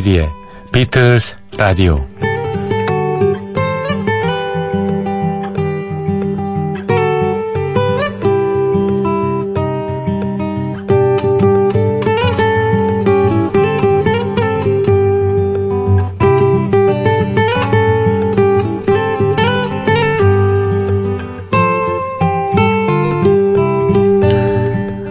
조피디의 0.00 0.30
비틀스 0.72 1.36
라디오 1.58 2.04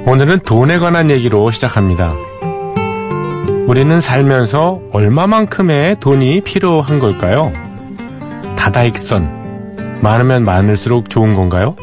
오늘은 0.05 0.39
돈에 0.39 0.79
관한 0.79 1.11
얘기로 1.11 1.51
시작합니다. 1.51 2.13
우리는 3.69 4.01
살면서 4.01 4.81
얼마만큼의 4.91 5.99
돈이 5.99 6.41
필요한 6.41 6.97
걸까요? 6.97 7.53
다다익선. 8.57 9.99
많으면 10.01 10.41
많을수록 10.41 11.11
좋은 11.11 11.35
건가요? 11.35 11.75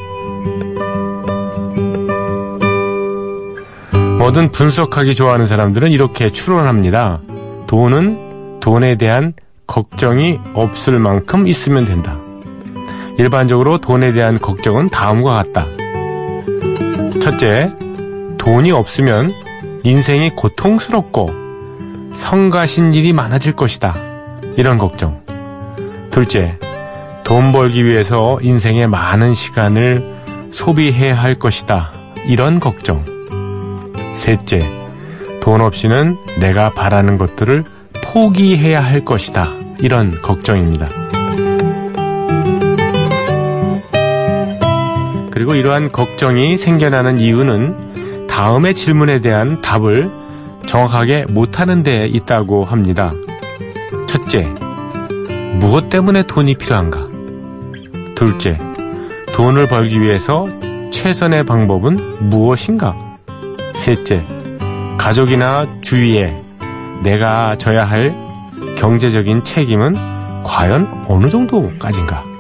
뭐든 4.19 4.51
분석하기 4.51 5.15
좋아하는 5.15 5.47
사람들은 5.47 5.93
이렇게 5.93 6.33
추론합니다. 6.33 7.21
돈은 7.69 8.59
돈에 8.59 8.99
대한 8.99 9.33
걱정이 9.69 10.41
없을 10.55 10.99
만큼 10.99 11.47
있으면 11.47 11.87
된다. 11.87 12.19
일반적으로 13.17 13.79
돈에 13.79 14.13
대한 14.13 14.41
걱정은 14.41 14.89
다음과 14.89 15.35
같다. 15.35 15.65
첫째, 17.21 17.71
돈이 18.39 18.73
없으면 18.73 19.31
인생이 19.85 20.31
고통스럽고 20.31 21.46
성가신 22.19 22.95
일이 22.95 23.13
많아질 23.13 23.53
것이다. 23.53 23.95
이런 24.57 24.79
걱정. 24.79 25.21
둘째, 26.11 26.59
돈 27.25 27.53
벌기 27.53 27.85
위해서 27.85 28.39
인생의 28.43 28.89
많은 28.89 29.35
시간을 29.35 30.51
소비해야 30.51 31.15
할 31.15 31.39
것이다. 31.39 31.91
이런 32.29 32.59
걱정. 32.61 33.05
셋째, 34.15 34.61
돈 35.41 35.61
없이는 35.61 36.17
내가 36.41 36.73
바라는 36.73 37.19
것들을 37.19 37.65
포기해야 38.03 38.81
할 38.81 39.05
것이다. 39.05 39.49
이런 39.81 40.21
걱정입니다. 40.23 40.89
그리고 45.31 45.55
이러한 45.55 45.93
걱정이 45.93 46.57
생겨나는 46.57 47.21
이유는 47.21 48.27
다음의 48.27 48.75
질문에 48.75 49.21
대한 49.21 49.61
답을 49.61 50.11
정확하게 50.67 51.27
못하는 51.29 51.83
데 51.83 52.07
있다고 52.07 52.65
합니다. 52.65 53.13
첫째, 54.07 54.43
무엇 55.61 55.91
때문에 55.91 56.25
돈이 56.25 56.57
필요한가? 56.57 57.07
둘째, 58.15 58.59
돈을 59.35 59.69
벌기 59.69 60.01
위해서 60.01 60.49
최선의 60.91 61.45
방법은 61.45 62.29
무엇인가? 62.31 62.95
셋째, 63.75 64.25
가족이나 64.99 65.67
주위에 65.83 66.35
내가 67.03 67.57
져야 67.57 67.85
할 67.85 68.15
경제적인 68.79 69.45
책임은 69.45 69.95
과연 70.45 71.07
어느 71.09 71.29
정도까지인가? 71.29 72.36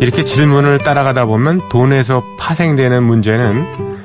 이렇게 0.00 0.24
질문을 0.24 0.78
따라가다 0.78 1.24
보면 1.24 1.68
돈에서 1.70 2.22
파생되는 2.38 3.02
문제는 3.02 3.64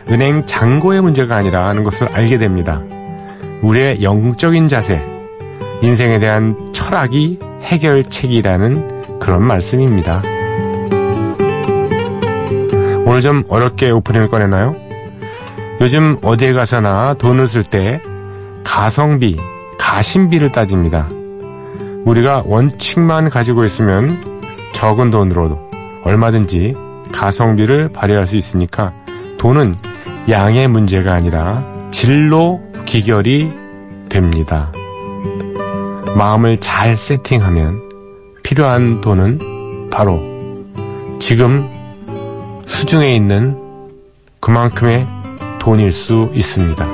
은행 0.10 0.46
잔고의 0.46 1.02
문제가 1.02 1.36
아니라 1.36 1.68
하는 1.68 1.84
것을 1.84 2.08
알게 2.14 2.38
됩니다. 2.38 2.82
우리의 3.62 4.02
영적인 4.02 4.68
자세, 4.68 5.04
인생에 5.82 6.20
대한 6.20 6.56
철학이 6.74 7.40
해결책이라는 7.64 9.20
그런 9.20 9.44
말씀입니다. 9.44 10.22
오늘 13.06 13.22
좀 13.22 13.44
어렵게 13.50 13.92
오프닝을 13.92 14.30
꺼내나요? 14.30 14.76
요즘 15.82 16.18
어디에 16.24 16.54
가서나 16.54 17.16
돈을 17.16 17.48
쓸 17.48 17.64
때 17.64 18.02
가성비, 18.64 19.36
가심비를 19.78 20.52
따집니다. 20.52 21.08
우리가 22.06 22.44
원칙만 22.46 23.30
가지고 23.30 23.66
있으면 23.66 24.22
적은 24.72 25.12
돈으로도 25.12 25.71
얼마든지 26.04 26.74
가성비를 27.12 27.90
발휘할 27.90 28.28
수 28.28 28.38
있으니까 28.38 28.94
돈은 29.38 29.76
양의 30.30 30.68
문제가 30.68 31.14
아니라 31.14 31.64
질로 31.92 32.62
귀결이 32.86 33.52
됩니다. 34.10 34.72
마음을 36.16 36.58
잘 36.58 36.96
세팅하면 36.98 37.82
필요한 38.44 39.02
돈은 39.02 39.90
바로 39.92 40.20
지금 41.20 41.70
수중에 42.66 43.16
있는 43.16 43.58
그만큼의 44.40 45.08
돈일 45.60 45.92
수 45.92 46.30
있습니다. 46.34 46.86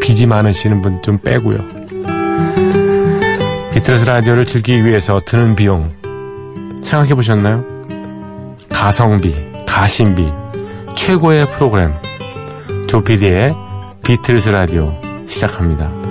빚이 0.00 0.26
많으시는 0.26 0.80
분 0.82 1.02
좀 1.02 1.18
빼고요. 1.18 1.77
비틀스 3.78 4.06
라디오를 4.06 4.44
즐기기 4.44 4.84
위해서 4.84 5.20
드는 5.24 5.54
비용 5.54 5.88
생각해 6.82 7.14
보셨나요? 7.14 7.64
가성비, 8.70 9.32
가심비, 9.68 10.32
최고의 10.96 11.46
프로그램 11.46 11.92
조피디의 12.88 13.54
비틀스 14.02 14.48
라디오 14.48 15.00
시작합니다. 15.28 16.07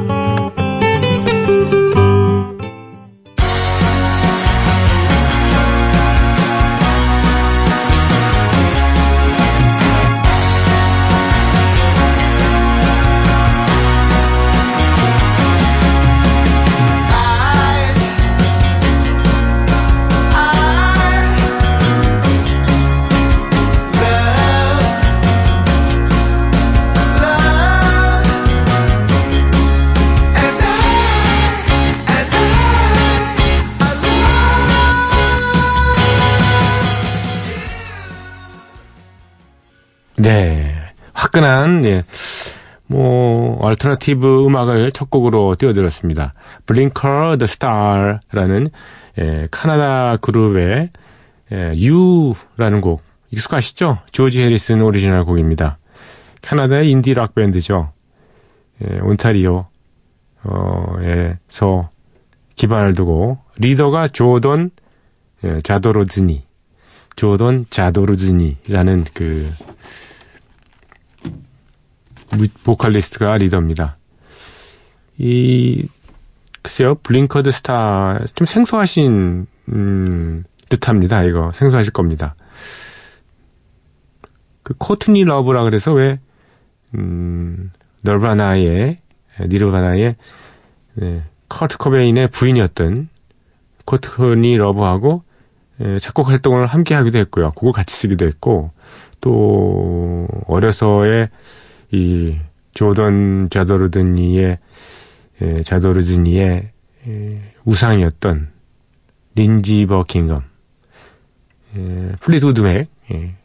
화끈한, 41.27 41.85
예. 41.85 42.03
뭐, 42.87 43.57
얼터너티브 43.59 44.45
음악을 44.45 44.91
첫 44.91 45.09
곡으로 45.09 45.55
띄워드렸습니다. 45.55 46.31
Blinker 46.65 47.37
the 47.37 47.43
Star라는, 47.43 48.67
예, 49.19 49.47
카나다 49.51 50.17
그룹의, 50.17 50.89
예, 51.51 51.73
You라는 51.75 52.81
곡. 52.81 53.01
익숙하시죠? 53.31 53.99
조지 54.11 54.41
해리슨 54.41 54.81
오리지널 54.81 55.25
곡입니다. 55.25 55.79
캐나다의 56.41 56.89
인디 56.89 57.13
락 57.13 57.35
밴드죠. 57.35 57.91
예, 58.83 58.99
온타리오, 58.99 59.65
어, 60.43 60.95
에서 61.01 61.89
기반을 62.55 62.93
두고, 62.93 63.39
리더가 63.57 64.09
조던, 64.09 64.71
예, 65.43 65.59
자도로즈니, 65.61 66.45
조던 67.17 67.65
자도로즈니라는 67.69 69.05
그, 69.13 69.49
보컬리스트가 72.63 73.37
리더입니다. 73.37 73.97
이 75.17 75.87
글쎄요, 76.61 76.95
Blinker 76.95 77.34
the 77.34 77.51
Star 77.51 78.19
좀 78.35 78.45
생소하신 78.45 79.47
음, 79.69 80.43
듯합니다. 80.69 81.23
이거 81.23 81.51
생소하실 81.53 81.93
겁니다. 81.93 82.35
그 84.63 84.73
코트니 84.77 85.23
러브라 85.23 85.63
그래서 85.63 85.93
왜 85.93 86.19
음, 86.95 87.71
널바나의 88.01 88.99
니르바나의 89.39 90.15
네, 90.95 91.23
커트 91.47 91.77
코베인의 91.77 92.29
부인이었던 92.29 93.09
코트니 93.85 94.57
러브하고 94.57 95.23
예, 95.81 95.99
작곡 95.99 96.29
활동을 96.29 96.65
함께 96.65 96.95
하기도 96.95 97.19
했고요. 97.19 97.51
곡을 97.51 97.71
같이 97.71 97.95
쓰기도 97.95 98.25
했고 98.25 98.71
또 99.21 100.27
어려서의 100.47 101.29
이 101.91 102.37
조던 102.73 103.49
자도로즈니의 103.49 104.59
예, 105.41 105.63
자도로즈니의 105.63 106.69
예, 107.07 107.53
우상이었던 107.65 108.49
린지 109.35 109.85
버킹엄, 109.85 110.41
예, 111.77 112.11
플리드우드 112.19 112.61
맥, 112.61 112.89
예, 113.11 113.35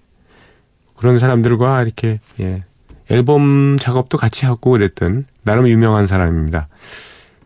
그런 0.97 1.19
사람들과 1.19 1.83
이렇게 1.83 2.19
예, 2.41 2.65
앨범 3.11 3.77
작업도 3.79 4.19
같이 4.19 4.47
하고 4.47 4.71
그랬던 4.71 5.27
나름 5.43 5.69
유명한 5.69 6.07
사람입니다. 6.07 6.69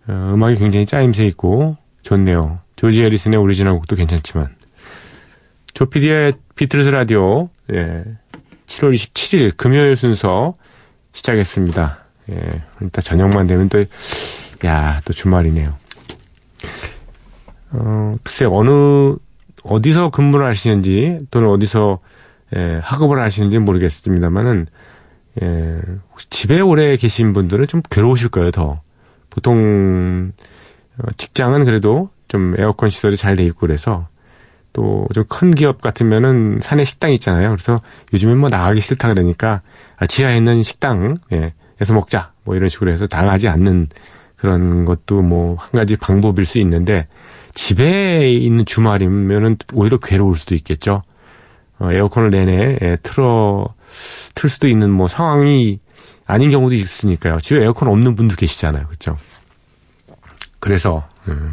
어, 0.09 0.33
음악이 0.35 0.57
굉장히 0.57 0.87
짜임새 0.87 1.27
있고 1.27 1.77
좋네요. 2.03 2.61
조지 2.77 3.03
해리슨의 3.03 3.41
오리지널 3.41 3.75
곡도 3.75 3.97
괜찮지만 3.97 4.55
조피디의 5.75 6.35
비틀스 6.55 6.91
라디오 6.91 7.49
예, 7.73 8.05
7월 8.67 8.95
27일 8.95 9.57
금요일 9.57 9.97
순서 9.97 10.55
시작했습니다. 11.17 11.99
예, 12.31 12.63
일단 12.81 13.03
저녁만 13.03 13.47
되면 13.47 13.69
또, 13.69 13.85
야, 14.65 15.01
또 15.05 15.13
주말이네요. 15.13 15.75
어, 17.73 18.13
글쎄, 18.23 18.45
어느, 18.45 19.17
어디서 19.65 20.11
근무를 20.11 20.47
하시는지, 20.47 21.19
또는 21.31 21.49
어디서, 21.49 21.99
예, 22.57 22.81
학업을 22.83 23.21
하시는지 23.21 23.59
모르겠습니다만은, 23.59 24.67
예, 25.43 25.81
집에 26.31 26.61
오래 26.61 26.97
계신 26.97 27.33
분들은 27.33 27.67
좀 27.67 27.83
괴로우실 27.91 28.29
거예요, 28.29 28.51
더. 28.51 28.81
보통, 29.31 30.33
어, 30.99 31.07
직장은 31.17 31.65
그래도 31.65 32.11
좀 32.29 32.55
에어컨 32.59 32.89
시설이 32.89 33.17
잘 33.17 33.37
돼 33.37 33.45
있고 33.45 33.61
그래서, 33.61 34.09
또 34.77 35.07
좀 35.15 35.25
큰 35.29 35.51
기업 35.53 35.81
같으면은 35.81 36.61
산에 36.63 36.85
식당 36.85 37.13
있잖아요. 37.13 37.51
그래서 37.51 37.81
요즘엔 38.13 38.37
뭐 38.39 38.49
나가기 38.51 38.81
싫다 38.81 39.09
그러니까, 39.09 39.63
아, 39.97 40.05
지하에 40.07 40.37
있는 40.37 40.63
식당, 40.63 41.17
예, 41.33 41.55
에서 41.81 41.95
먹자. 41.95 42.33
뭐 42.45 42.55
이런 42.57 42.69
식으로 42.69 42.93
해서 42.93 43.07
당하지 43.07 43.49
않는 43.49 43.89
그런 44.37 44.85
것도 44.85 45.23
뭐 45.23 45.57
한 45.59 45.71
가지 45.73 45.97
방법일 45.97 46.45
수 46.45 46.59
있는데 46.59 47.09
집에 47.55 48.31
있는 48.33 48.65
주말이면은 48.67 49.57
오히려 49.73 49.99
괴로울 49.99 50.37
수도 50.37 50.55
있겠죠. 50.55 51.03
어, 51.79 51.91
에어컨을 51.93 52.31
내내 52.31 52.79
예, 52.83 52.97
틀어 53.03 53.75
틀 54.35 54.49
수도 54.51 54.69
있는 54.69 54.91
뭐 54.91 55.09
상황이 55.09 55.81
아닌 56.27 56.51
경우도 56.51 56.75
있으니까요. 56.75 57.39
집에 57.39 57.63
에어컨 57.63 57.89
없는 57.89 58.15
분도 58.15 58.37
계시잖아요. 58.37 58.87
그렇죠? 58.87 59.17
그래서 60.61 61.07
음, 61.29 61.53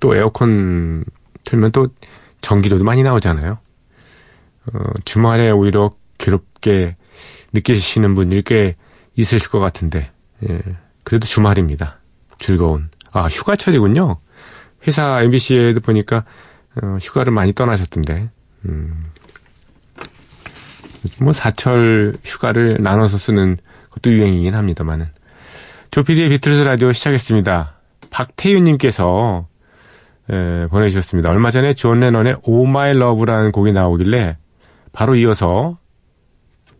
또 0.00 0.14
에어컨 0.16 1.04
틀면 1.44 1.72
또 1.72 1.88
전기료도 2.40 2.84
많이 2.84 3.02
나오잖아요. 3.02 3.58
어, 4.72 4.78
주말에 5.04 5.50
오히려 5.50 5.90
괴롭게 6.18 6.96
느끼시는 7.52 8.14
분들이 8.14 8.42
꽤 8.42 8.74
있으실 9.16 9.50
것 9.50 9.58
같은데, 9.58 10.10
예. 10.48 10.60
그래도 11.04 11.26
주말입니다. 11.26 11.98
즐거운. 12.38 12.90
아, 13.12 13.26
휴가철이군요. 13.26 14.18
회사 14.86 15.22
MBC에도 15.22 15.80
보니까, 15.80 16.24
어, 16.80 16.98
휴가를 17.00 17.32
많이 17.32 17.52
떠나셨던데, 17.52 18.30
음. 18.66 19.10
뭐, 21.20 21.32
사철 21.32 22.14
휴가를 22.24 22.78
나눠서 22.80 23.18
쓰는 23.18 23.56
것도 23.90 24.12
유행이긴 24.12 24.56
합니다만은. 24.56 25.08
조피디의 25.90 26.28
비틀스 26.28 26.60
라디오 26.60 26.92
시작했습니다. 26.92 27.74
박태윤님께서, 28.10 29.48
예, 30.32 30.66
보내주셨습니다. 30.70 31.30
얼마 31.30 31.50
전에 31.50 31.74
존 31.74 32.00
레넌의 32.00 32.36
Oh 32.42 32.66
My 32.66 32.94
Love라는 32.94 33.52
곡이 33.52 33.72
나오길래, 33.72 34.36
바로 34.92 35.14
이어서, 35.16 35.78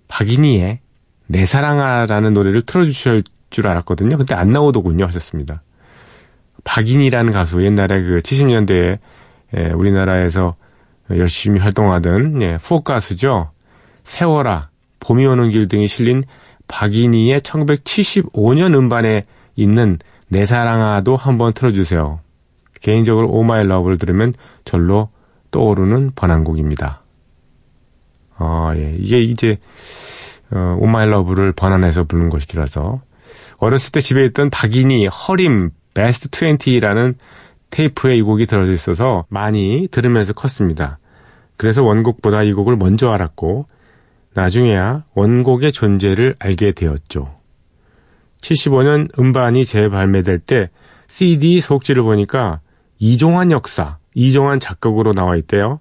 박인희의 0.09 0.81
내 1.27 1.47
사랑아라는 1.47 2.33
노래를 2.33 2.63
틀어주실 2.63 3.23
줄 3.51 3.69
알았거든요. 3.69 4.17
근데 4.17 4.35
안 4.35 4.51
나오더군요. 4.51 5.07
하셨습니다. 5.07 5.63
박인희라는 6.65 7.33
가수, 7.33 7.65
옛날에 7.65 8.03
그 8.03 8.21
70년대에 8.21 8.99
예, 9.57 9.71
우리나라에서 9.71 10.57
열심히 11.11 11.61
활동하던 11.61 12.43
예, 12.43 12.59
포크 12.59 12.93
가수죠. 12.93 13.51
세월아, 14.05 14.71
봄이 15.01 15.27
오는 15.27 15.51
길 15.51 15.67
등이 15.69 15.89
실린 15.89 16.25
박인희의 16.69 17.41
1975년 17.41 18.75
음반에 18.75 19.23
있는 19.57 19.99
내 20.29 20.47
사랑아도 20.47 21.17
한번 21.17 21.53
틀어주세요. 21.53 22.21
개인적으로 22.81 23.29
Oh 23.31 23.48
My 23.48 23.65
Love를 23.65 23.99
들으면 23.99 24.35
절로 24.65 25.11
떠오르는 25.51 26.13
번안곡입니다. 26.15 27.03
아, 28.37 28.73
예. 28.77 28.97
이게 28.99 29.21
이제 29.21 29.59
어, 30.51 30.77
오마일러브를 30.81 31.53
번안해서 31.53 32.05
부른 32.05 32.29
것이라서 32.29 33.01
어렸을 33.59 33.93
때 33.93 34.01
집에 34.01 34.25
있던 34.27 34.51
박인이 34.51 35.07
허림 35.07 35.71
베스트 35.95 36.29
20라는 36.29 37.15
테이프에 37.71 38.17
이 38.17 38.23
곡이 38.23 38.47
들어져 38.47 38.73
있어서 38.73 39.27
많이 39.29 39.87
들으면서 39.91 40.33
컸습니다. 40.33 40.99
그래서 41.57 41.83
원곡보다 41.83 42.43
이 42.43 42.53
곡을 42.53 42.77
먼저 42.77 43.11
알았고 43.11 43.67
나중에야 44.35 45.05
원곡의 45.15 45.73
존재를 45.73 46.35
알게 46.39 46.73
되었죠. 46.73 47.33
75년 48.41 49.17
음반이 49.19 49.65
재발매될 49.65 50.39
때 50.41 50.71
CD 51.07 51.61
속지를 51.61 52.03
보니까 52.03 52.61
이종환 53.01 53.51
역사, 53.51 53.99
이종환 54.15 54.61
작곡으로 54.61 55.13
나와 55.15 55.35
있대요. 55.37 55.81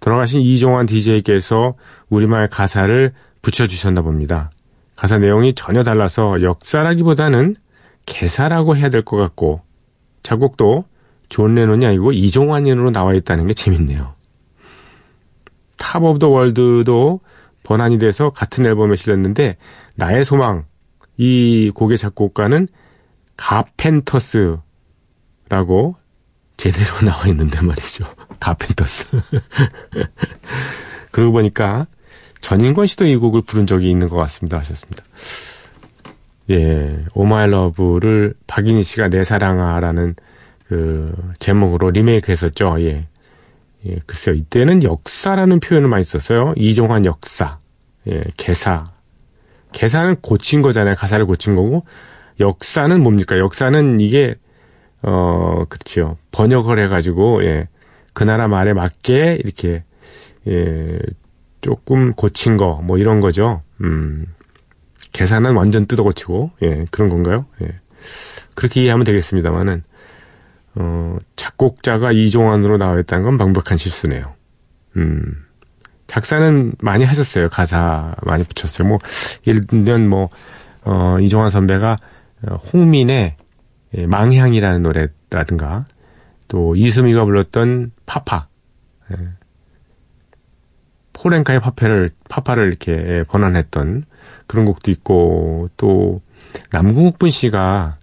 돌아가신 0.00 0.40
이종환 0.40 0.86
DJ께서 0.86 1.74
우리말 2.08 2.48
가사를 2.48 3.12
붙여주셨나 3.42 4.02
봅니다. 4.02 4.50
가사 4.96 5.18
내용이 5.18 5.54
전혀 5.54 5.82
달라서 5.82 6.42
역사라기보다는 6.42 7.56
개사라고 8.06 8.76
해야 8.76 8.88
될 8.88 9.02
것 9.02 9.16
같고 9.16 9.60
작곡도 10.22 10.84
존 11.28 11.54
레논이 11.54 11.84
아니고 11.86 12.12
이종환으로 12.12 12.90
나와 12.92 13.14
있다는 13.14 13.48
게 13.48 13.54
재밌네요. 13.54 14.14
Top 15.78 16.02
of 16.04 16.18
the 16.20 16.28
World도 16.28 17.20
번안이 17.64 17.98
돼서 17.98 18.30
같은 18.30 18.66
앨범에 18.66 18.96
실렸는데 18.96 19.56
나의 19.96 20.24
소망 20.24 20.64
이 21.16 21.72
곡의 21.74 21.98
작곡가는 21.98 22.68
카펜터스라고 23.36 24.62
제대로 26.62 26.96
나와 27.04 27.26
있는데 27.26 27.60
말이죠. 27.60 28.04
카펜터스. 28.38 29.08
그러고 31.10 31.32
보니까 31.32 31.88
전인권 32.40 32.86
씨도 32.86 33.06
이 33.06 33.16
곡을 33.16 33.42
부른 33.42 33.66
적이 33.66 33.90
있는 33.90 34.06
것 34.08 34.14
같습니다 34.14 34.60
하셨습니다. 34.60 35.02
예, 36.50 37.04
Oh 37.14 37.32
My 37.32 37.50
Love를 37.50 38.34
박인희 38.46 38.84
씨가 38.84 39.08
내 39.08 39.24
사랑아라는 39.24 40.14
그 40.68 41.12
제목으로 41.40 41.90
리메이크 41.90 42.30
했었죠. 42.30 42.76
예. 42.80 43.08
예, 43.86 43.96
글쎄요. 44.06 44.36
이때는 44.36 44.84
역사라는 44.84 45.58
표현을 45.58 45.88
많이 45.88 46.04
썼어요. 46.04 46.54
이종환 46.56 47.04
역사. 47.06 47.58
예, 48.06 48.22
개사. 48.36 48.84
개사는 49.72 50.14
고친 50.20 50.62
거잖아요. 50.62 50.94
가사를 50.94 51.26
고친 51.26 51.56
거고. 51.56 51.84
역사는 52.38 53.02
뭡니까? 53.02 53.38
역사는 53.38 53.98
이게, 53.98 54.36
어, 55.02 55.64
그렇죠. 55.68 56.16
번역을 56.30 56.78
해가지고, 56.78 57.44
예, 57.44 57.68
그 58.12 58.24
나라 58.24 58.48
말에 58.48 58.72
맞게 58.72 59.38
이렇게, 59.42 59.84
예, 60.48 60.98
조금 61.60 62.12
고친 62.12 62.56
거, 62.56 62.80
뭐 62.82 62.98
이런 62.98 63.20
거죠. 63.20 63.62
음, 63.80 64.24
계산은 65.12 65.54
완전 65.56 65.86
뜯어 65.86 66.02
고치고, 66.02 66.52
예, 66.62 66.86
그런 66.90 67.08
건가요? 67.08 67.46
예. 67.62 67.68
그렇게 68.54 68.82
이해하면 68.82 69.04
되겠습니다만은, 69.04 69.82
어, 70.74 71.16
작곡자가 71.36 72.12
이종환으로 72.12 72.78
나와 72.78 72.98
있다는 72.98 73.24
건 73.24 73.38
방백한 73.38 73.76
실수네요. 73.76 74.34
음, 74.96 75.44
작사는 76.06 76.74
많이 76.80 77.04
하셨어요. 77.04 77.48
가사 77.48 78.14
많이 78.22 78.44
붙였어요. 78.44 78.86
뭐, 78.86 78.98
예를 79.46 79.62
들면 79.66 80.08
뭐, 80.08 80.28
어, 80.84 81.16
이종환 81.20 81.50
선배가 81.50 81.96
홍민의 82.72 83.36
예, 83.96 84.06
망향이라는 84.06 84.82
노래라든가, 84.82 85.84
또 86.48 86.76
이수미가 86.76 87.24
불렀던 87.24 87.92
파파, 88.06 88.48
예, 89.12 89.16
포렌카의 91.12 91.60
파페를, 91.60 92.10
파파를 92.28 92.68
이렇게 92.68 93.24
번안했던 93.28 94.04
그런 94.46 94.64
곡도 94.64 94.90
있고, 94.90 95.68
또, 95.76 96.20
남궁욱분 96.70 97.30
씨가 97.30 97.96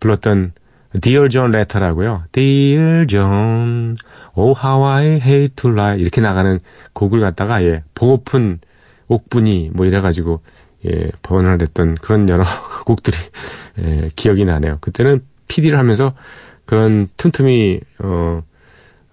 불렀던 0.00 0.52
Dear 1.00 1.28
John 1.28 1.54
Letter라고요. 1.54 2.24
Dear 2.32 3.06
John, 3.06 3.96
Oh 4.36 4.54
How 4.58 4.84
I 4.84 5.06
Hate 5.14 5.56
to 5.56 5.72
Lie 5.72 6.00
이렇게 6.00 6.20
나가는 6.20 6.60
곡을 6.92 7.20
갖다가 7.20 7.64
예 7.64 7.82
보고픈 7.94 8.58
옥분이 9.08 9.70
뭐 9.74 9.86
이래가지고 9.86 10.40
예 10.86 11.10
했던 11.62 11.94
그런 11.94 12.28
여러 12.28 12.44
곡들이 12.84 13.16
예, 13.80 14.10
기억이 14.14 14.44
나네요. 14.44 14.78
그때는 14.80 15.22
PD를 15.48 15.78
하면서 15.78 16.14
그런 16.64 17.08
틈틈이 17.16 17.80
어 18.00 18.42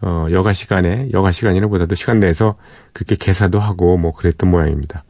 어, 0.04 0.26
여가 0.32 0.52
시간에, 0.54 1.10
여가 1.14 1.32
시간이라보다도 1.32 1.94
시간 1.96 2.20
내서 2.20 2.56
그렇게 2.92 3.16
개사도 3.16 3.60
하고 3.60 3.98
뭐 3.98 4.12
그랬던 4.12 4.50
모양입니다. 4.50 5.04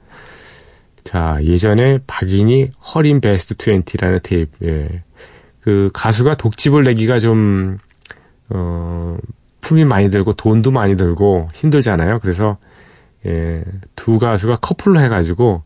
자, 1.04 1.38
예전에 1.42 2.00
박인이 2.08 2.72
허린 2.94 3.22
베스트 3.22 3.56
20라는 3.56 4.22
테이프, 4.22 4.52
예. 4.64 5.04
그 5.62 5.90
가수가 5.94 6.36
독집을 6.36 6.84
내기가 6.84 7.20
좀, 7.20 7.78
어, 8.50 9.18
품이 9.62 9.86
많이 9.86 10.10
들고 10.10 10.34
돈도 10.34 10.72
많이 10.72 10.98
들고 10.98 11.50
힘들잖아요. 11.54 12.20
그래서 12.20 12.58
예, 13.26 13.64
두 13.96 14.20
가수가 14.20 14.58
커플로 14.58 15.00
해가지고 15.00 15.64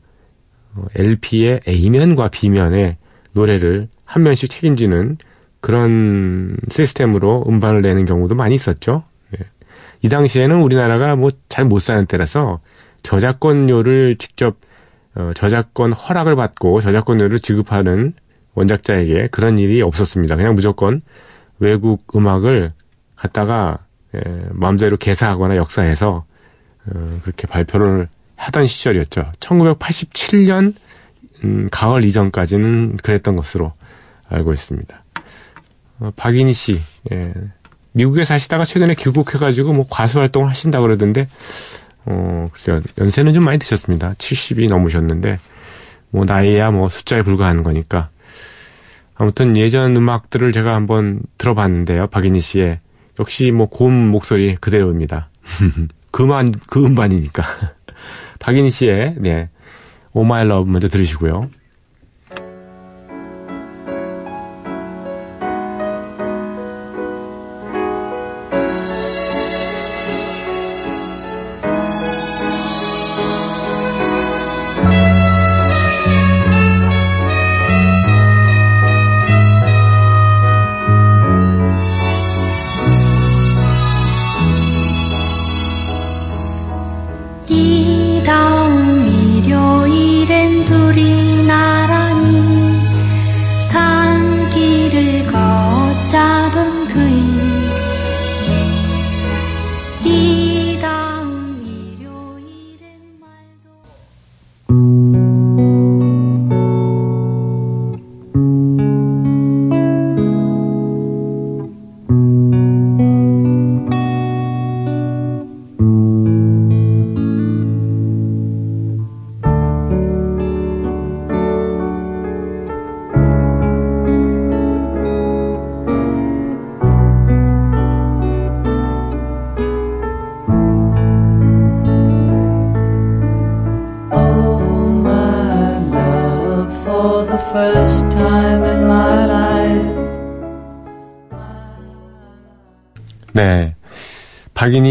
LP의 0.95 1.53
어, 1.55 1.59
A면과 1.67 2.29
B면에 2.29 2.97
노래를 3.33 3.87
한 4.05 4.23
면씩 4.23 4.49
책임지는 4.49 5.17
그런 5.61 6.57
시스템으로 6.69 7.43
음반을 7.47 7.81
내는 7.81 8.05
경우도 8.05 8.35
많이 8.35 8.55
있었죠. 8.55 9.03
예. 9.39 9.45
이 10.01 10.09
당시에는 10.09 10.61
우리나라가 10.61 11.15
뭐 11.15 11.29
잘 11.49 11.65
못 11.65 11.79
사는 11.79 12.05
때라서 12.05 12.59
저작권료를 13.03 14.17
직접 14.17 14.57
어, 15.15 15.31
저작권 15.35 15.93
허락을 15.93 16.35
받고 16.35 16.81
저작권료를 16.81 17.39
지급하는 17.39 18.13
원작자에게 18.53 19.27
그런 19.31 19.57
일이 19.59 19.81
없었습니다. 19.81 20.35
그냥 20.35 20.53
무조건 20.55 21.01
외국 21.59 22.15
음악을 22.15 22.69
갖다가 23.15 23.79
예, 24.15 24.19
마음대로 24.51 24.97
개사하거나 24.97 25.55
역사해서 25.55 26.25
어, 26.87 27.19
그렇게 27.23 27.47
발표를 27.47 28.07
하던 28.35 28.67
시절이었죠. 28.67 29.31
1987년 29.39 30.73
음, 31.43 31.69
가을 31.71 32.03
이전까지는 32.05 32.97
그랬던 32.97 33.35
것으로 33.35 33.73
알고 34.29 34.53
있습니다. 34.53 35.03
어, 35.99 36.11
박인희 36.15 36.53
씨, 36.53 36.79
예, 37.11 37.33
미국에 37.93 38.25
사시다가 38.25 38.65
최근에 38.65 38.95
귀국해가지고 38.95 39.73
뭐 39.73 39.87
가수 39.87 40.19
활동을 40.19 40.49
하신다 40.49 40.81
그러던데, 40.81 41.27
어, 42.05 42.49
글쎄요, 42.51 42.81
연세는 42.97 43.33
좀 43.33 43.43
많이 43.43 43.57
드셨습니다. 43.57 44.13
70이 44.13 44.67
넘으셨는데, 44.69 45.37
뭐 46.09 46.25
나이야 46.25 46.71
뭐 46.71 46.89
숫자에 46.89 47.21
불과한 47.21 47.63
거니까. 47.63 48.09
아무튼 49.15 49.55
예전 49.55 49.95
음악들을 49.95 50.51
제가 50.51 50.75
한번 50.75 51.21
들어봤는데요. 51.37 52.07
박인희 52.07 52.41
씨의 52.41 52.79
역시 53.19 53.51
뭐 53.51 53.67
고운 53.69 53.93
목소리 53.93 54.55
그대로입니다. 54.55 55.29
그만 56.11 56.53
그 56.67 56.85
음반이니까. 56.85 57.43
박인희 58.45 58.69
씨의 58.69 59.15
네. 59.17 59.49
Oh 60.13 60.29
My 60.29 60.45
Love 60.45 60.69
먼저 60.69 60.87
들으시고요. 60.87 61.49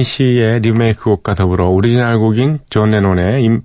씨의 0.04 0.60
리메이크 0.60 1.04
곡과 1.04 1.34
더불어 1.34 1.68
오리지널 1.70 2.18
곡인 2.18 2.60
존 2.70 2.90
레논의 2.90 3.42
임, 3.42 3.62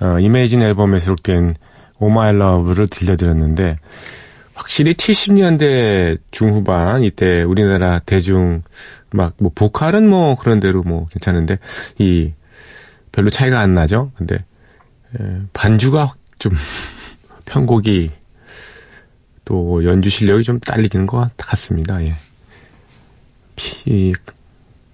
어, 0.00 0.18
Imagine 0.20 0.62
앨범에 0.62 0.98
수록된 0.98 1.54
Oh 1.98 2.16
My 2.16 2.34
Love를 2.34 2.88
들려드렸는데 2.88 3.78
확실히 4.54 4.94
70년대 4.94 6.18
중후반 6.30 7.02
이때 7.02 7.42
우리나라 7.42 8.00
대중 8.00 8.62
막 9.12 9.34
뭐 9.38 9.50
보컬은 9.54 10.08
뭐 10.08 10.34
그런 10.36 10.60
대로 10.60 10.82
뭐 10.82 11.06
괜찮은데 11.06 11.58
이 11.98 12.32
별로 13.12 13.30
차이가 13.30 13.60
안 13.60 13.74
나죠. 13.74 14.12
근데 14.14 14.36
에, 15.18 15.40
반주가 15.52 16.12
좀 16.38 16.52
편곡이 17.46 18.10
또 19.44 19.84
연주 19.84 20.10
실력이 20.10 20.42
좀 20.42 20.60
딸리는 20.60 21.06
것 21.06 21.28
같습니다. 21.36 22.02
예. 22.04 22.14
피, 23.54 24.12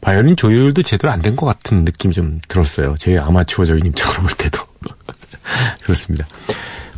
바이올린 0.03 0.37
조율도 0.37 0.83
제대로 0.83 1.13
안 1.13 1.23
된 1.23 1.37
것 1.37 1.47
같은 1.47 1.85
느낌이 1.85 2.13
좀 2.15 2.41
들었어요. 2.49 2.97
제 2.99 3.17
아마추어적인 3.19 3.87
입장으로 3.87 4.23
볼 4.23 4.31
때도. 4.37 4.59
그렇습니다. 5.83 6.27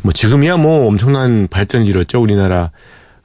뭐 0.01 0.11
지금이야 0.11 0.57
뭐 0.57 0.87
엄청난 0.87 1.47
발전을 1.47 1.87
이뤘죠. 1.87 2.21
우리나라, 2.21 2.71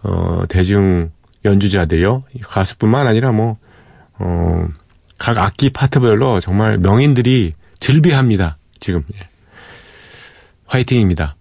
어, 0.03 0.43
대중 0.49 1.11
연주자들이요. 1.45 2.25
가수뿐만 2.43 3.07
아니라 3.07 3.33
뭐, 3.33 3.57
어, 4.19 4.69
각 5.19 5.39
악기 5.39 5.71
파트별로 5.71 6.41
정말 6.41 6.79
명인들이 6.79 7.55
즐비합니다. 7.81 8.59
지금. 8.79 9.03
예. 9.15 9.19
화이팅입니다. 10.67 11.35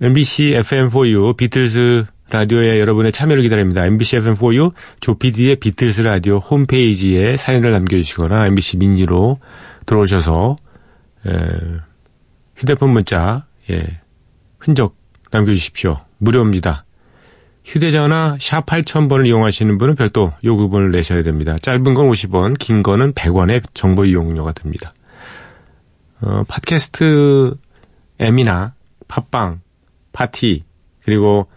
MBC 0.00 0.54
FM4U 0.62 1.36
비틀스 1.36 2.04
라디오에 2.30 2.80
여러분의 2.80 3.12
참여를 3.12 3.42
기다립니다. 3.42 3.86
MBC 3.86 4.18
FM4U 4.18 4.72
조피디의 5.00 5.56
비틀스 5.56 6.00
라디오 6.02 6.38
홈페이지에 6.38 7.36
사연을 7.36 7.70
남겨주시거나 7.72 8.46
MBC 8.46 8.78
미니로 8.78 9.38
들어오셔서 9.86 10.56
에, 11.26 11.30
휴대폰 12.56 12.90
문자 12.90 13.46
예, 13.70 14.00
흔적 14.58 14.96
남겨주십시오. 15.30 15.98
무료입니다. 16.18 16.84
휴대전화 17.64 18.38
샵 18.40 18.66
8000번을 18.66 19.26
이용하시는 19.26 19.78
분은 19.78 19.94
별도 19.96 20.32
요금을 20.44 20.90
내셔야 20.90 21.22
됩니다. 21.22 21.56
짧은 21.60 21.94
건 21.94 22.08
50원, 22.08 22.58
긴 22.58 22.82
거는 22.82 23.12
100원의 23.12 23.62
정보 23.74 24.04
이용료가 24.04 24.52
듭니다. 24.52 24.92
어, 26.20 26.44
팟캐스트 26.48 27.56
M이나 28.18 28.74
팟빵, 29.08 29.60
파티, 30.12 30.64
그리고 31.04 31.48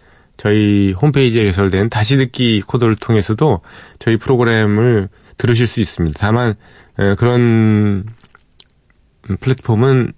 저희 0.42 0.94
홈페이지에 0.94 1.44
개설된 1.44 1.90
다시 1.90 2.16
듣기 2.16 2.62
코드를 2.62 2.96
통해서도 2.96 3.60
저희 4.00 4.16
프로그램을 4.16 5.10
들으실 5.38 5.68
수 5.68 5.82
있습니다. 5.82 6.18
다만 6.18 6.56
그런 7.18 8.06
플랫폼은 9.42 10.14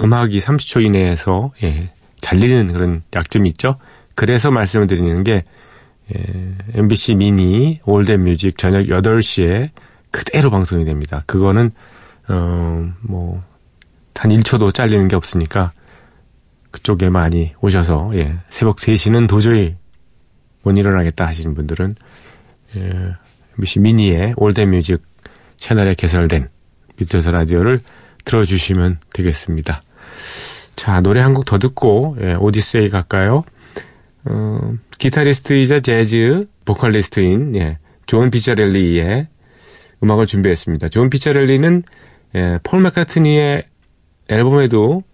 음악이 0.00 0.38
30초 0.38 0.82
이내에서 0.84 1.52
예, 1.62 1.92
잘리는 2.22 2.72
그런 2.72 3.02
약점이 3.14 3.50
있죠. 3.50 3.76
그래서 4.14 4.50
말씀을 4.50 4.86
드리는 4.86 5.22
게 5.24 5.44
예, 6.14 6.54
MBC 6.72 7.16
미니 7.16 7.80
올덴 7.84 8.24
뮤직 8.24 8.56
저녁 8.56 8.86
8시에 8.86 9.70
그대로 10.10 10.50
방송이 10.50 10.86
됩니다. 10.86 11.22
그거는 11.26 11.70
어뭐한 12.28 13.42
1초도 14.14 14.72
잘리는 14.72 15.06
게 15.08 15.16
없으니까 15.16 15.72
그쪽에 16.74 17.08
많이 17.08 17.54
오셔서 17.60 18.10
예, 18.14 18.34
새벽 18.50 18.78
3시는 18.78 19.28
도저히 19.28 19.76
못 20.64 20.76
일어나겠다 20.76 21.24
하시는 21.24 21.54
분들은 21.54 21.94
예, 22.76 22.90
MBC 23.56 23.78
미니의 23.78 24.34
Old 24.36 24.60
Music 24.60 25.00
채널에 25.56 25.94
개설된 25.94 26.48
비틀스 26.96 27.28
라디오를 27.28 27.78
들어주시면 28.24 28.98
되겠습니다. 29.12 29.82
자 30.74 31.00
노래 31.00 31.20
한 31.20 31.32
곡 31.34 31.44
더 31.44 31.58
듣고 31.60 32.16
예, 32.20 32.34
오디세이 32.34 32.88
갈까요? 32.90 33.44
어, 34.24 34.74
기타리스트이자 34.98 35.78
재즈 35.78 36.48
보컬리스트인 36.64 37.54
예, 37.54 37.78
존 38.06 38.32
피처렐리의 38.32 39.28
음악을 40.02 40.26
준비했습니다. 40.26 40.88
존 40.88 41.08
피처렐리는 41.08 41.84
예, 42.34 42.58
폴 42.64 42.80
마카트니의 42.80 43.64
앨범에도 44.28 45.04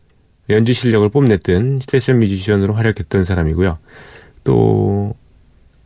연주 0.51 0.73
실력을 0.73 1.09
뽐냈던 1.09 1.81
세션 1.83 2.19
뮤지션으로 2.19 2.75
활약했던 2.75 3.25
사람이고요. 3.25 3.79
또 4.45 5.15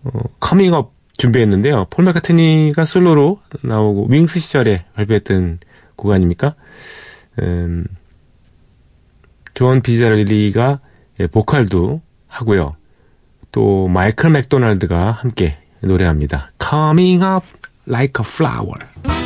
어, 0.05 0.21
Coming 0.41 0.80
Up 0.80 0.93
준비했는데요. 1.17 1.87
폴 1.91 2.05
마카트니가 2.05 2.85
솔로로 2.85 3.41
나오고 3.63 4.09
윙스 4.09 4.41
시절에 4.41 4.85
발표했던 4.95 5.61
곡 5.97 6.13
아닙니까? 6.13 6.55
음, 7.41 7.87
존 9.55 9.81
피처렐리가 9.81 10.81
예, 11.21 11.27
보컬도 11.29 12.01
하고요. 12.27 12.77
또 13.53 13.87
마이클 13.87 14.31
맥도날드가 14.31 15.13
함께 15.13 15.57
노래합니다. 15.81 16.51
Coming 16.61 17.23
up 17.25 17.47
like 17.87 18.21
a 18.21 18.25
flower. 18.27 19.24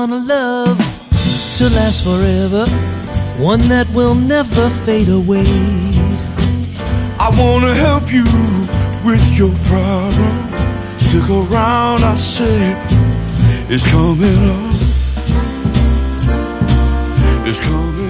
Want 0.00 0.12
a 0.12 0.18
love 0.34 0.78
to 1.56 1.68
last 1.68 2.04
forever, 2.04 2.64
one 3.36 3.68
that 3.68 3.86
will 3.92 4.14
never 4.14 4.70
fade 4.86 5.10
away. 5.10 5.44
I 7.18 7.28
wanna 7.36 7.74
help 7.74 8.10
you 8.10 8.24
with 9.04 9.22
your 9.36 9.52
problem. 9.68 10.34
Stick 10.98 11.28
around, 11.28 12.02
I 12.02 12.16
say 12.16 12.74
it's 13.68 13.86
coming 13.90 14.40
up. 14.56 14.74
It's 17.46 17.60
coming 17.60 18.09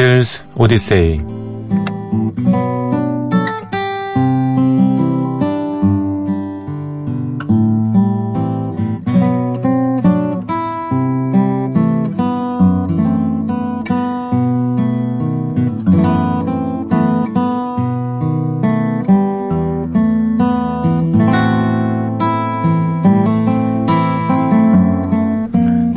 비틀스 0.00 0.46
오디세이 0.56 1.20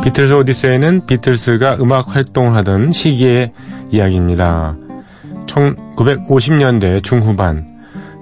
비틀스 0.04 0.34
오디세이는 0.34 1.06
비틀스가 1.06 1.78
음악 1.80 2.14
활동을 2.14 2.54
하던 2.58 2.92
시기의 2.92 3.54
이야기입니다. 3.94 4.76
1950년대 5.46 7.04
중후반 7.04 7.72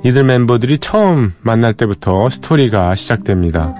이들 0.03 0.23
멤버들이 0.23 0.79
처음 0.79 1.31
만날 1.41 1.73
때부터 1.73 2.29
스토리가 2.29 2.93
시작됩니다. 2.95 3.73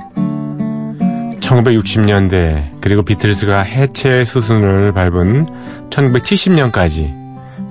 1960년대 1.42 2.80
그리고 2.80 3.04
비틀스가 3.04 3.62
해체 3.64 4.24
수순을 4.24 4.94
밟은 4.94 5.46
1970년까지 5.90 7.20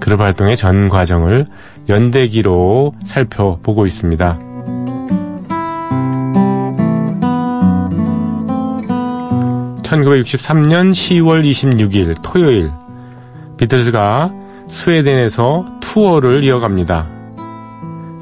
그룹 0.00 0.20
활동의 0.20 0.56
전 0.56 0.88
과정을 0.88 1.46
연대기로 1.88 2.92
살펴보고 3.04 3.87
있습니다. 3.87 4.38
1963년 9.83 10.92
10월 10.92 11.44
26일 11.44 12.16
토요일 12.22 12.70
비틀즈가 13.61 14.33
스웨덴에서 14.68 15.66
투어를 15.81 16.42
이어갑니다. 16.44 17.07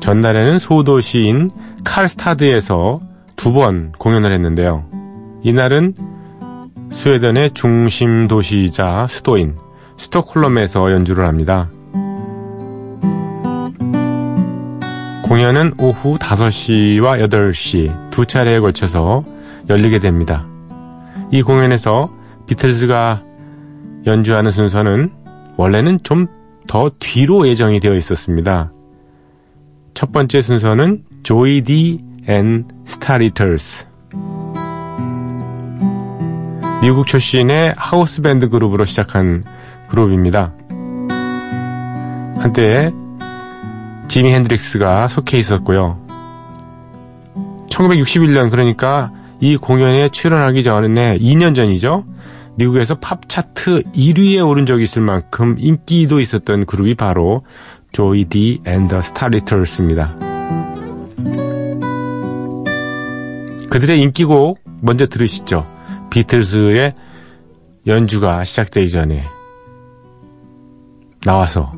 전날에는 0.01 0.59
소도시인 0.59 1.51
칼스타드에서 1.85 3.01
두 3.37 3.53
번 3.53 3.93
공연을 4.01 4.33
했는데요. 4.33 4.85
이날은 5.45 5.95
스웨덴의 6.91 7.53
중심 7.55 8.27
도시이자 8.27 9.07
수도인 9.09 9.55
스톡홀름에서 9.97 10.91
연주를 10.91 11.29
합니다. 11.29 11.71
공연은 15.23 15.75
오후 15.79 16.19
5시와 16.19 17.25
8시 17.29 18.11
두 18.11 18.27
차례에 18.27 18.59
걸쳐서 18.59 19.23
열리게 19.71 20.01
됩니다. 20.01 20.47
이 21.31 21.43
공연에서 21.43 22.11
비틀즈가 22.49 23.23
연주하는 24.07 24.51
순서는 24.51 25.11
원래는 25.59 25.99
좀 26.03 26.39
더 26.69 26.91
뒤로 27.01 27.49
예정이 27.49 27.81
되어 27.81 27.97
있었습니다. 27.97 28.71
첫 29.95 30.13
번째 30.13 30.41
순서는 30.41 31.03
조이 31.25 31.63
디 31.63 32.07
앤 32.29 32.69
스타리터스 32.85 33.87
미국 36.83 37.07
출신의 37.07 37.73
하우스 37.77 38.21
밴드 38.21 38.51
그룹으로 38.51 38.85
시작한 38.85 39.45
그룹입니다. 39.89 40.53
한때 42.37 42.93
지미 44.09 44.35
헨드릭스가 44.35 45.09
속해 45.09 45.39
있었고요. 45.39 45.99
1961년 47.71 48.51
그러니까 48.51 49.11
이 49.41 49.57
공연에 49.57 50.11
출연하기 50.11 50.63
전에 50.63 51.19
2년 51.19 51.55
전이죠. 51.55 52.05
미국에서 52.59 52.97
팝 52.99 53.29
차트 53.29 53.85
1위에 53.95 54.47
오른 54.47 54.67
적이 54.67 54.83
있을 54.83 55.01
만큼 55.01 55.55
인기도 55.59 56.19
있었던 56.19 56.67
그룹이 56.67 56.97
바로 56.97 57.45
조이 57.93 58.25
디 58.25 58.61
앤더 58.67 59.01
스타리터스입니다. 59.01 60.17
그들의 63.71 64.03
인기곡 64.03 64.59
먼저 64.81 65.07
들으시죠. 65.07 65.65
비틀즈의 66.11 66.95
연주가 67.87 68.43
시작되기 68.43 68.91
전에 68.91 69.23
나와서 71.25 71.73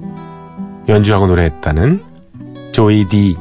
연주하고 0.88 1.26
노래했다는 1.26 2.02
조이 2.72 3.06
디 3.06 3.36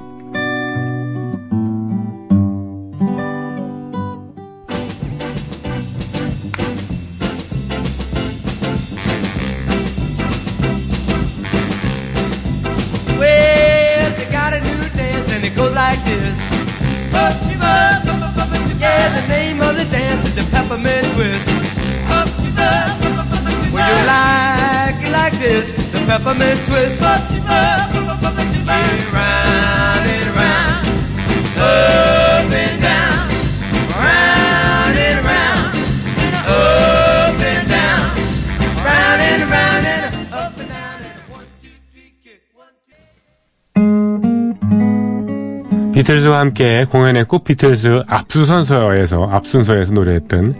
함께 46.49 46.85
공연했고 46.89 47.39
비틀즈 47.39 48.01
앞수선서에서 48.07 49.29
앞순서에서 49.29 49.93
노래했던 49.93 50.55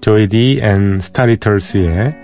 조이 0.00 0.28
디 0.28 0.60
앤 0.62 0.98
스타리터스의 0.98 2.14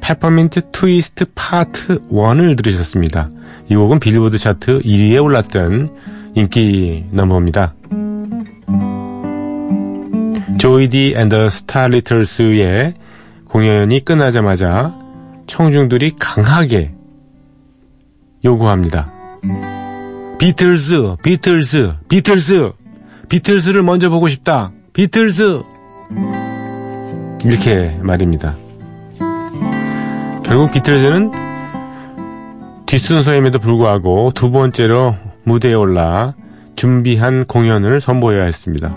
Peppermint 0.00 0.70
Twist 0.72 1.24
Part 1.34 1.98
1을 2.08 2.56
들으셨습니다. 2.56 3.28
이 3.68 3.74
곡은 3.74 3.98
빌보드 3.98 4.38
차트 4.38 4.82
1위에 4.82 5.22
올랐던 5.22 5.96
인기 6.34 7.06
넘버입니다. 7.10 7.74
조이 10.58 10.88
디 10.88 11.14
앤 11.16 11.28
더 11.28 11.48
스타리터스의 11.48 12.94
공연이 13.48 14.04
끝나자마자 14.04 14.94
청중들이 15.48 16.12
강하게 16.18 16.94
요구합니다. 18.44 19.10
비틀스, 20.42 21.18
비틀스, 21.22 21.92
비틀스, 22.08 22.72
비틀스를 23.28 23.84
먼저 23.84 24.10
보고 24.10 24.26
싶다. 24.26 24.72
비틀스! 24.92 25.62
이렇게 27.44 27.96
말입니다. 28.02 28.56
결국 30.42 30.72
비틀즈는 30.72 31.30
뒷순서임에도 32.86 33.60
불구하고 33.60 34.32
두 34.34 34.50
번째로 34.50 35.14
무대에 35.44 35.74
올라 35.74 36.34
준비한 36.74 37.44
공연을 37.44 38.00
선보여야 38.00 38.42
했습니다. 38.42 38.96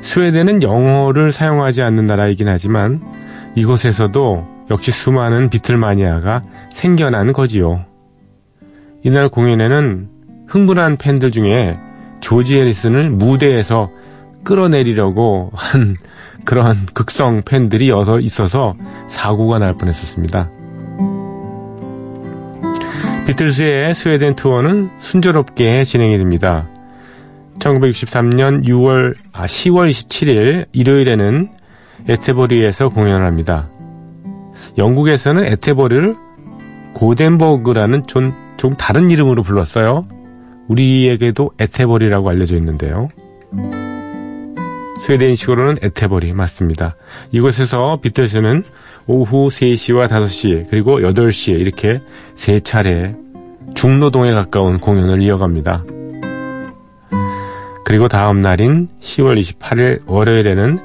스웨덴은 0.00 0.64
영어를 0.64 1.30
사용하지 1.30 1.82
않는 1.82 2.08
나라이긴 2.08 2.48
하지만 2.48 3.00
이곳에서도 3.54 4.48
역시 4.72 4.90
수많은 4.90 5.48
비틀 5.48 5.76
마니아가 5.76 6.42
생겨난 6.72 7.32
거지요. 7.32 7.84
이날 9.04 9.28
공연에는 9.28 10.13
흥분한 10.54 10.98
팬들 10.98 11.32
중에 11.32 11.76
조지 12.20 12.60
해리슨을 12.60 13.10
무대에서 13.10 13.90
끌어내리려고 14.44 15.50
한 15.52 15.96
그런 16.44 16.86
극성 16.94 17.42
팬들이 17.42 17.88
여서 17.88 18.20
있어서 18.20 18.76
사고가 19.08 19.58
날 19.58 19.74
뻔했었습니다. 19.74 20.48
비틀스의 23.26 23.94
스웨덴 23.96 24.36
투어는 24.36 24.90
순조롭게 25.00 25.82
진행이 25.82 26.18
됩니다. 26.18 26.68
1963년 27.58 28.68
6월, 28.68 29.14
아, 29.32 29.46
10월 29.46 29.90
27일 29.90 30.66
일요일에는 30.70 31.50
에테버리에서 32.08 32.90
공연을 32.90 33.26
합니다. 33.26 33.66
영국에서는 34.78 35.46
에테버리를 35.46 36.14
고덴버그라는 36.94 38.06
좀, 38.06 38.32
좀 38.56 38.76
다른 38.76 39.10
이름으로 39.10 39.42
불렀어요. 39.42 40.04
우리에게도 40.68 41.52
에테버리라고 41.58 42.28
알려져 42.28 42.56
있는데요. 42.56 43.08
스웨덴식으로는 45.00 45.76
에테버리 45.82 46.32
맞습니다. 46.32 46.96
이곳에서 47.30 47.98
비틀스는 48.00 48.64
오후 49.06 49.48
3시와 49.48 50.08
5시 50.08 50.68
그리고 50.70 51.00
8시에 51.00 51.60
이렇게 51.60 52.00
세 52.34 52.60
차례 52.60 53.14
중노동에 53.74 54.32
가까운 54.32 54.78
공연을 54.78 55.20
이어갑니다. 55.22 55.84
그리고 57.84 58.08
다음 58.08 58.40
날인 58.40 58.88
10월 59.00 59.38
28일 59.38 60.00
월요일에는 60.06 60.78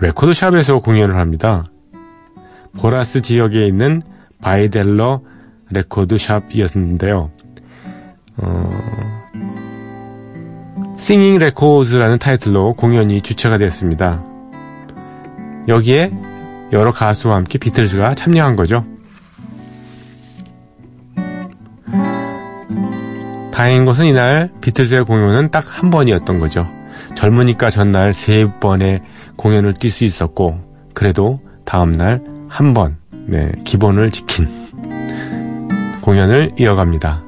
레코드샵에서 0.00 0.80
공연을 0.80 1.16
합니다. 1.16 1.64
보라스 2.78 3.22
지역에 3.22 3.66
있는 3.66 4.02
바이델러 4.40 5.20
레코드샵이었는데요. 5.70 7.30
어, 8.36 9.23
Singing 10.98 11.38
Record라는 11.38 12.18
타이틀로 12.18 12.74
공연이 12.74 13.20
주최가 13.20 13.58
되었습니다. 13.58 14.22
여기에 15.68 16.10
여러 16.72 16.92
가수와 16.92 17.36
함께 17.36 17.58
비틀즈가 17.58 18.14
참여한 18.14 18.56
거죠. 18.56 18.84
다행인 23.52 23.84
것은 23.84 24.06
이날 24.06 24.50
비틀즈의 24.60 25.04
공연은 25.04 25.50
딱 25.50 25.64
한 25.66 25.90
번이었던 25.90 26.38
거죠. 26.40 26.68
젊으니까 27.14 27.70
전날 27.70 28.12
세 28.12 28.48
번의 28.60 29.02
공연을 29.36 29.74
뛸 29.74 29.90
수 29.90 30.04
있었고, 30.04 30.60
그래도 30.94 31.40
다음날 31.64 32.22
한 32.48 32.74
번, 32.74 32.96
네, 33.26 33.50
기본을 33.64 34.10
지킨 34.10 34.48
공연을 36.00 36.52
이어갑니다. 36.58 37.23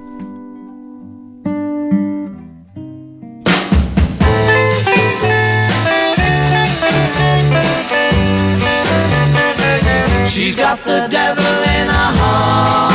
She's 10.46 10.54
got 10.54 10.84
the 10.84 11.08
devil 11.10 11.44
in 11.44 11.88
her 11.88 12.12
heart. 12.20 12.94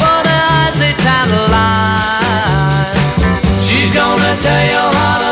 But 0.00 0.26
her 0.26 0.44
eyes, 0.56 0.78
they 0.80 0.94
tantalize. 1.04 2.08
She's 3.68 3.92
gonna 3.94 4.34
tear 4.40 4.64
your 4.72 4.90
heart 4.96 5.23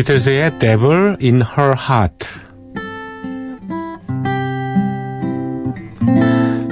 비틀즈의 0.00 0.58
Devil 0.58 1.16
in 1.20 1.42
Her 1.42 1.74
Heart 1.78 2.26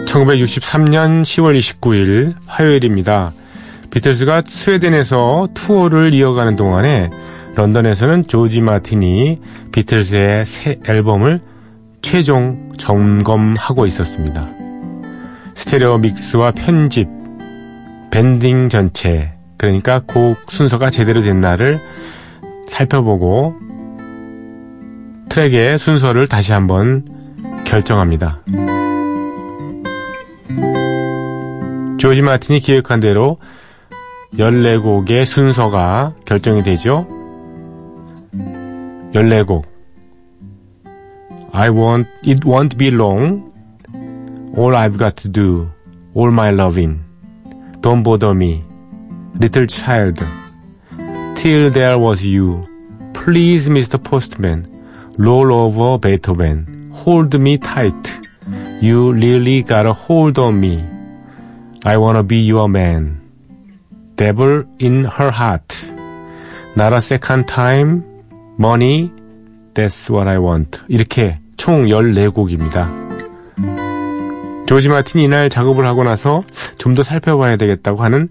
1963년 0.07 1.21
10월 1.21 1.59
29일 1.59 2.33
화요일입니다. 2.47 3.33
비틀즈가 3.91 4.45
스웨덴에서 4.47 5.49
투어를 5.53 6.15
이어가는 6.15 6.57
동안에 6.57 7.11
런던에서는 7.55 8.29
조지 8.29 8.63
마틴이 8.63 9.41
비틀즈의 9.73 10.47
새 10.47 10.79
앨범을 10.87 11.43
최종 12.01 12.73
점검하고 12.79 13.85
있었습니다. 13.85 14.49
스테레오 15.55 15.99
믹스와 15.99 16.53
편집, 16.53 17.09
밴딩 18.11 18.71
전체, 18.71 19.35
그러니까 19.59 20.01
곡 20.07 20.51
순서가 20.51 20.89
제대로 20.89 21.21
됐나를 21.21 21.79
살펴보고 22.69 23.55
트랙의 25.29 25.79
순서를 25.79 26.29
다시 26.29 26.53
한번 26.53 27.05
결정합니다. 27.65 28.41
조지 31.99 32.23
마틴이 32.23 32.61
기획한 32.61 33.01
대로 33.01 33.39
14곡의 34.35 35.25
순서가 35.25 36.15
결정이 36.25 36.63
되죠. 36.63 37.07
14곡. 39.13 39.65
I 41.53 41.71
want, 41.71 42.09
it 42.27 42.47
won't 42.47 42.77
be 42.77 42.89
long. 42.89 43.51
All 44.57 44.77
I've 44.77 44.99
got 44.99 45.17
to 45.23 45.29
do. 45.29 45.69
All 46.15 46.31
my 46.31 46.51
loving. 46.51 47.01
Don't 47.81 48.03
bother 48.03 48.33
me. 48.35 48.65
Little 49.41 49.67
child. 49.67 50.25
Till 51.39 51.71
there 51.71 51.99
was 51.99 52.25
you. 52.25 52.65
Please, 53.15 53.69
Mr. 53.69 54.03
Postman. 54.03 54.67
Roll 55.19 55.53
over 55.53 55.99
Beethoven. 55.99 56.91
Hold 56.93 57.39
me 57.41 57.59
tight. 57.59 58.19
You 58.81 59.13
really 59.13 59.63
got 59.63 59.87
a 59.87 59.93
hold 59.93 60.39
on 60.39 60.61
me. 60.61 60.85
I 61.85 61.97
wanna 61.97 62.23
be 62.23 62.39
your 62.39 62.69
man. 62.69 63.21
Devil 64.17 64.65
in 64.79 65.05
her 65.05 65.31
heart. 65.31 65.69
Not 66.77 66.93
a 66.93 67.01
second 67.01 67.47
time. 67.47 68.05
Money. 68.59 69.11
That's 69.75 70.11
what 70.11 70.27
I 70.29 70.39
want. 70.39 70.83
이렇게 70.89 71.39
총 71.57 71.87
14곡입니다. 71.87 72.89
조지 74.67 74.89
마틴이 74.89 75.25
이날 75.25 75.49
작업을 75.49 75.87
하고 75.87 76.03
나서 76.05 76.43
좀 76.79 76.95
더 76.95 77.03
살펴봐야 77.03 77.57
되겠다고 77.57 78.03
하는 78.03 78.29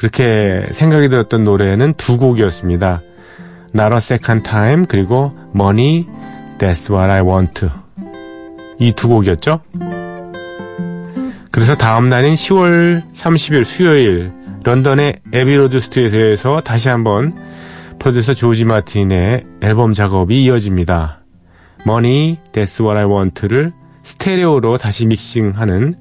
그렇게 0.00 0.66
생각이 0.72 1.10
들었던 1.10 1.44
노래는 1.44 1.92
두 1.98 2.16
곡이었습니다. 2.16 3.02
Not 3.74 3.92
a 3.92 3.98
second 3.98 4.48
time 4.48 4.86
그리고 4.88 5.30
Money, 5.54 6.06
That's 6.56 6.90
what 6.90 7.10
I 7.10 7.20
want. 7.20 7.66
이 8.78 8.92
두 8.92 9.08
곡이었죠. 9.08 9.60
그래서 11.52 11.76
다음 11.76 12.08
날인 12.08 12.32
10월 12.32 13.02
30일 13.14 13.64
수요일 13.64 14.32
런던의 14.64 15.20
에비로드 15.34 15.80
스튜디오에서 15.80 16.62
다시 16.62 16.88
한번 16.88 17.34
프로듀서 17.98 18.32
조지 18.32 18.64
마틴의 18.64 19.44
앨범 19.60 19.92
작업이 19.92 20.42
이어집니다. 20.44 21.20
Money, 21.86 22.38
That's 22.52 22.82
what 22.82 22.98
I 22.98 23.04
want를 23.04 23.74
스테레오로 24.02 24.78
다시 24.78 25.04
믹싱하는 25.04 25.96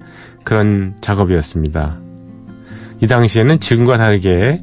그런 0.46 0.96
작업이었습니다. 1.02 2.09
이 3.02 3.08
당시에는 3.08 3.60
지금과 3.60 3.98
다르게 3.98 4.62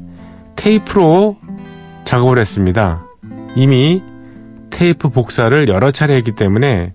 테이프로 0.55 1.37
작업을 2.03 2.37
했습니다. 2.39 3.03
이미 3.55 4.01
테이프 4.69 5.09
복사를 5.09 5.67
여러 5.67 5.91
차례 5.91 6.15
했기 6.15 6.33
때문에 6.33 6.93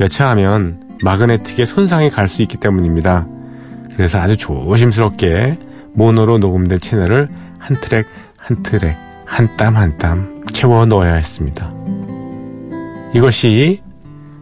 여차하면 0.00 0.98
마그네틱에 1.02 1.64
손상이 1.64 2.08
갈 2.08 2.28
수 2.28 2.42
있기 2.42 2.56
때문입니다. 2.58 3.26
그래서 3.96 4.18
아주 4.18 4.36
조심스럽게 4.36 5.58
모노로 5.94 6.38
녹음된 6.38 6.78
채널을 6.78 7.28
한 7.58 7.76
트랙 7.80 8.06
한 8.36 8.62
트랙 8.62 8.96
한 9.26 9.56
땀 9.56 9.76
한 9.76 9.96
땀 9.98 10.44
채워 10.52 10.84
넣어야 10.86 11.14
했습니다. 11.14 11.72
이것이 13.14 13.80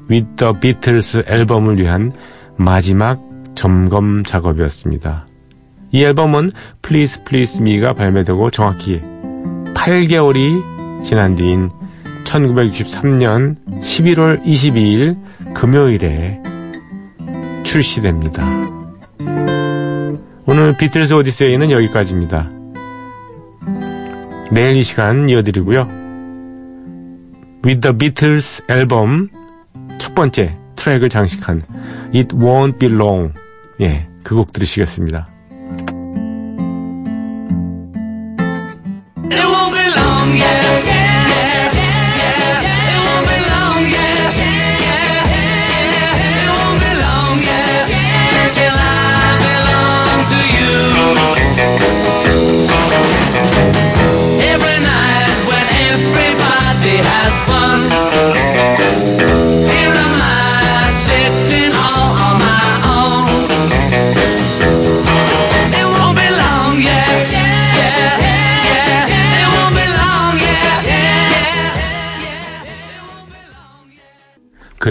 the 0.09 0.53
Beatles 0.61 1.23
앨범을 1.27 1.79
위한 1.79 2.13
마지막 2.57 3.21
점검 3.55 4.25
작업이었습니다. 4.25 5.27
이 5.93 6.03
앨범은 6.05 6.53
Please 6.83 7.23
Please 7.25 7.61
Me가 7.61 7.93
발매되고 7.93 8.51
정확히 8.51 9.01
8개월이 9.75 11.03
지난 11.03 11.37
뒤인 11.37 11.71
1963년 12.25 13.57
11월 13.83 14.43
22일 14.43 15.17
금요일에 15.55 16.41
출시됩니다. 17.65 18.47
오늘 20.47 20.77
비틀스 20.77 21.13
오디세이는 21.15 21.71
여기까지입니다. 21.71 22.51
내일 24.51 24.77
이 24.77 24.83
시간 24.83 25.29
이어드리고요. 25.29 25.89
With 27.65 27.81
the 27.81 27.97
Beatles 27.97 28.65
앨범 28.69 29.29
첫 29.99 30.15
번째 30.15 30.57
트랙을 30.77 31.09
장식한 31.09 31.63
It 32.15 32.35
Won't 32.37 32.79
Be 32.79 32.91
Long 32.91 33.33
예, 33.81 34.09
그 34.23 34.37
곡 34.37 34.53
들으시겠습니다. 34.53 35.32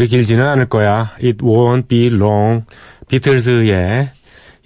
그리 0.02 0.08
길지는 0.08 0.44
않을 0.48 0.66
거야. 0.66 1.12
It 1.24 1.46
won't 1.46 1.88
be 1.88 2.08
long. 2.08 2.66
비틀즈의 3.08 4.10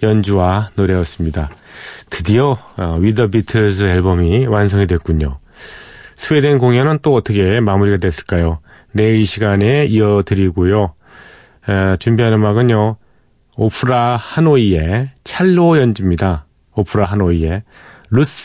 연주와 0.02 0.70
노래였습니다. 0.76 1.50
드디어 2.08 2.56
어, 2.78 2.98
With 2.98 3.16
the 3.16 3.30
Beatles 3.30 3.84
앨범이 3.84 4.46
완성이 4.46 4.86
됐군요. 4.86 5.38
스웨덴 6.14 6.56
공연은 6.56 7.00
또 7.02 7.14
어떻게 7.14 7.60
마무리가 7.60 7.98
됐을까요? 7.98 8.60
내일 8.92 9.16
이 9.16 9.26
시간에 9.26 9.84
이어드리고요. 9.84 10.94
에, 11.68 11.96
준비한 11.98 12.32
음악은요. 12.32 12.96
오프라 13.58 14.16
하노이의 14.16 15.10
첼로 15.22 15.78
연주입니다. 15.78 16.46
오프라 16.74 17.04
하노이의 17.04 17.62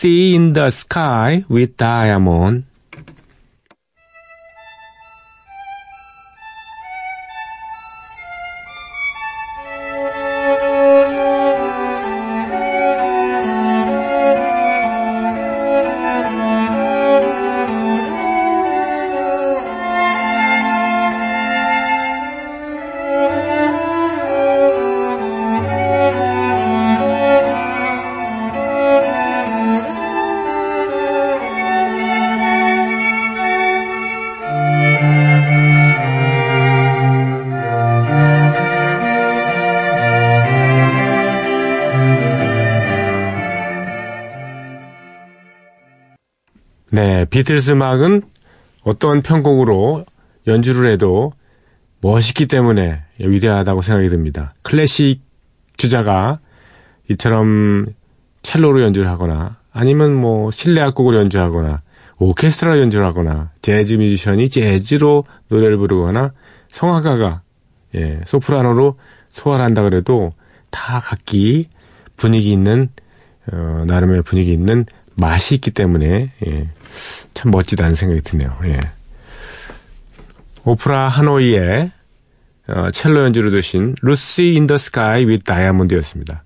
in 0.03 0.51
the 0.51 0.67
Sky 0.67 1.45
with 1.49 1.77
Diamond 1.77 2.65
네, 46.93 47.23
비틀스 47.23 47.71
음악은 47.71 48.21
어떤 48.83 49.21
편곡으로 49.21 50.03
연주를 50.45 50.91
해도 50.91 51.31
멋있기 52.01 52.47
때문에 52.47 53.01
위대하다고 53.17 53.81
생각이 53.81 54.09
듭니다. 54.09 54.53
클래식 54.61 55.21
주자가 55.77 56.39
이처럼 57.09 57.85
첼로로 58.41 58.83
연주를 58.83 59.09
하거나 59.09 59.57
아니면 59.71 60.13
뭐 60.13 60.51
실내 60.51 60.81
악곡을 60.81 61.15
연주하거나 61.15 61.77
오케스트라 62.17 62.77
연주를 62.79 63.05
하거나 63.05 63.51
재즈 63.61 63.93
뮤지션이 63.93 64.49
재즈로 64.49 65.23
노래를 65.47 65.77
부르거나 65.77 66.33
성악가가 66.67 67.41
예, 67.95 68.19
소프라노로 68.25 68.97
소화를 69.29 69.63
한다 69.63 69.83
그래도 69.83 70.31
다 70.71 70.99
각기 70.99 71.69
분위기 72.17 72.51
있는 72.51 72.89
어, 73.51 73.85
나름의 73.87 74.23
분위기 74.23 74.51
있는 74.51 74.85
맛이 75.21 75.55
있기 75.55 75.71
때문에 75.71 76.31
예, 76.45 76.69
참 77.33 77.51
멋지다는 77.51 77.95
생각이 77.95 78.21
드네요. 78.21 78.57
예. 78.65 78.79
오프라 80.65 81.07
하노이의 81.07 81.91
어, 82.67 82.91
첼로 82.91 83.23
연주로 83.23 83.51
들으신 83.51 83.95
Lucy 84.01 84.53
in 84.55 84.63
the 84.63 84.75
Sky 84.75 85.25
with 85.25 85.43
Diamonds였습니다. 85.45 86.43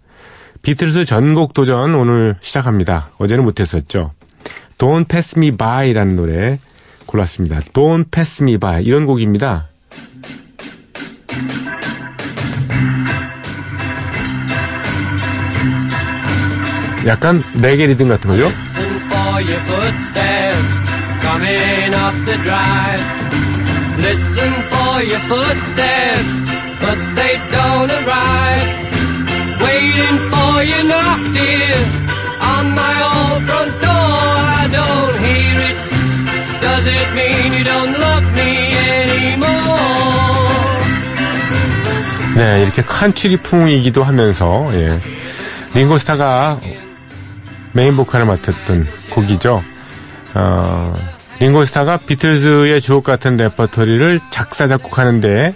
비틀스 0.62 1.06
전곡 1.06 1.54
도전 1.54 1.96
오늘 1.96 2.36
시작합니다. 2.42 3.10
어제는 3.18 3.44
못했었죠. 3.44 4.14
Don't 4.78 5.08
Pass 5.08 5.38
Me 5.38 5.52
By라는 5.52 6.16
노래 6.16 6.60
골랐습니다. 7.06 7.60
Don't 7.60 8.12
Pass 8.12 8.44
Me 8.44 8.58
By 8.58 8.84
이런 8.84 9.06
곡입니다. 9.06 9.70
약간 17.06 17.44
레게 17.56 17.86
리듬 17.88 18.08
같은 18.08 18.32
거죠? 18.32 18.46
Listen 18.46 19.00
for 19.10 19.42
your 19.42 19.62
footsteps 19.66 20.86
coming 21.22 21.94
up 21.94 22.16
the 22.26 22.38
drive. 22.44 23.04
Listen 24.00 24.54
for 24.70 25.04
your 25.04 25.22
footsteps, 25.30 26.34
but 26.82 26.98
they 27.16 27.38
don't 27.52 27.92
arrive. 27.92 28.86
Waiting 29.62 30.18
for 30.30 30.64
your 30.64 30.84
knock, 30.84 31.22
dear, 31.34 31.78
on 32.42 32.74
my 32.74 32.96
old 33.02 33.44
front 33.46 33.74
door. 33.82 33.92
I 33.92 34.68
don't 34.72 35.16
hear 35.26 35.58
it. 35.70 35.78
Does 36.62 36.86
it 36.86 37.08
mean 37.14 37.54
you 37.54 37.64
don't 37.64 37.94
love 37.98 38.26
me 38.34 38.52
anymore? 39.00 39.56
네, 42.36 42.64
이렇게 42.64 42.82
컨트리풍이기도 42.82 44.04
하면서 44.04 44.70
예. 44.74 45.00
링고스타가 45.74 46.60
메인 47.76 47.98
보컬을 47.98 48.26
맡았던 48.26 48.88
곡이죠. 49.12 49.62
어, 50.34 50.96
링고스타가 51.40 51.98
비틀즈의 51.98 52.80
주옥 52.80 53.04
같은 53.04 53.36
레퍼토리를 53.36 54.22
작사 54.30 54.66
작곡하는데 54.66 55.54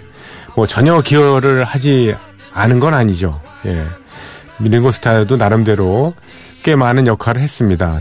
뭐 0.54 0.66
전혀 0.66 1.00
기여를 1.00 1.64
하지 1.64 2.14
않은 2.52 2.78
건 2.78 2.92
아니죠. 2.92 3.40
예. 3.64 3.84
링고스타도 4.58 5.38
나름대로 5.38 6.12
꽤 6.62 6.76
많은 6.76 7.06
역할을 7.06 7.40
했습니다. 7.40 8.00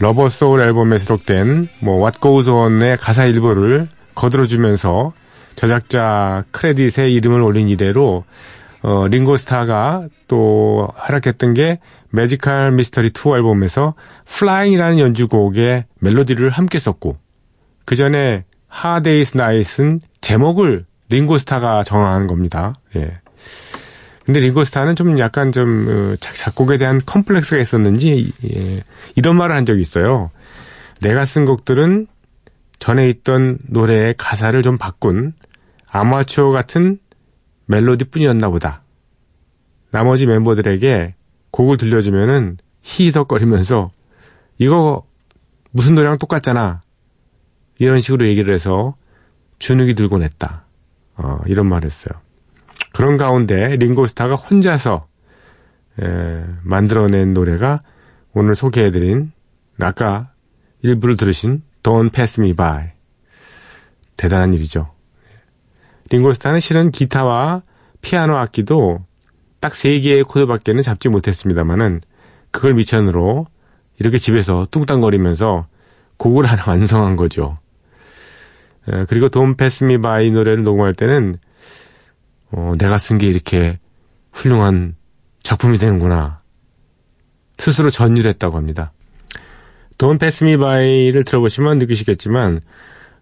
Rubber 0.00 0.30
Soul 0.30 0.62
앨범에 0.62 0.98
수록된 0.98 1.68
뭐 1.80 1.98
What 2.00 2.18
Goes 2.20 2.50
On의 2.50 2.96
가사 2.96 3.26
일부를 3.26 3.86
거들어주면서 4.16 5.12
저작자 5.54 6.42
크레딧에 6.50 7.08
이름을 7.10 7.40
올린 7.40 7.68
이래로 7.68 8.24
어, 8.82 9.06
링고스타가 9.08 10.08
또 10.26 10.88
활약했던 10.96 11.54
게 11.54 11.78
Magical 12.10 12.72
Mystery 12.72 13.08
Tour 13.08 13.36
앨범에서 13.36 13.94
Flying이라는 14.26 14.98
연주곡의 14.98 15.84
멜로디를 16.00 16.50
함께 16.50 16.78
썼고 16.78 17.16
그 17.84 17.94
전에 17.94 18.44
Hard 18.68 18.98
Day's 18.98 19.36
Night은 19.36 20.00
제목을 20.20 20.86
링고스타가 21.08 21.82
정한 21.84 22.26
겁니다. 22.26 22.74
예. 22.96 23.20
근데 24.24 24.40
링고스타는 24.40 24.94
좀 24.96 25.18
약간 25.18 25.50
좀 25.50 25.86
어, 25.88 26.16
작- 26.20 26.34
작곡에 26.36 26.76
대한 26.76 27.00
컴플렉스가 27.04 27.60
있었는지 27.60 28.32
예, 28.44 28.82
이런 29.16 29.36
말을 29.36 29.56
한 29.56 29.64
적이 29.66 29.80
있어요. 29.82 30.30
내가 31.00 31.24
쓴 31.24 31.46
곡들은 31.46 32.06
전에 32.78 33.08
있던 33.08 33.58
노래의 33.68 34.14
가사를 34.18 34.60
좀 34.62 34.78
바꾼 34.78 35.32
아마추어 35.90 36.50
같은 36.50 36.98
멜로디뿐이었나 37.66 38.50
보다. 38.50 38.82
나머지 39.90 40.26
멤버들에게 40.26 41.14
곡을 41.50 41.76
들려주면은 41.76 42.58
희덕거리면서 42.82 43.90
이거 44.58 45.04
무슨 45.70 45.94
노래랑 45.94 46.18
똑같잖아. 46.18 46.80
이런 47.78 48.00
식으로 48.00 48.26
얘기를 48.26 48.54
해서 48.54 48.96
주눅이 49.58 49.94
들고 49.94 50.18
냈다. 50.18 50.64
어, 51.16 51.38
이런 51.46 51.66
말 51.66 51.84
했어요. 51.84 52.20
그런 52.92 53.16
가운데 53.16 53.76
링고스타가 53.76 54.34
혼자서 54.34 55.06
에, 56.00 56.44
만들어낸 56.62 57.32
노래가 57.34 57.80
오늘 58.32 58.54
소개해드린 58.54 59.32
아까 59.80 60.32
일부를 60.82 61.16
들으신 61.16 61.62
Don't 61.82 62.12
Pass 62.12 62.40
Me 62.40 62.54
By 62.54 62.90
대단한 64.16 64.52
일이죠. 64.54 64.92
링고스타는 66.10 66.60
실은 66.60 66.90
기타와 66.90 67.62
피아노 68.02 68.36
악기도 68.36 69.04
딱 69.60 69.74
세 69.74 70.00
개의 70.00 70.24
코드밖에는 70.24 70.82
잡지 70.82 71.08
못했습니다만은 71.08 72.00
그걸 72.50 72.74
미천으로 72.74 73.46
이렇게 73.98 74.18
집에서 74.18 74.66
뚱땅거리면서 74.70 75.66
곡을 76.16 76.46
하나 76.46 76.64
완성한 76.68 77.16
거죠. 77.16 77.58
에, 78.88 79.04
그리고 79.06 79.28
Pass 79.56 79.84
Me 79.84 79.98
By 79.98 80.30
노래를 80.30 80.64
녹음할 80.64 80.94
때는 80.94 81.36
어, 82.52 82.72
내가 82.78 82.98
쓴 82.98 83.18
게 83.18 83.28
이렇게 83.28 83.74
훌륭한 84.32 84.96
작품이 85.42 85.78
되는구나. 85.78 86.38
스스로 87.58 87.90
전율했다고 87.90 88.56
합니다. 88.56 88.92
Pass 90.18 90.44
Me 90.44 90.56
By를 90.56 91.24
들어보시면 91.24 91.78
느끼시겠지만 91.78 92.62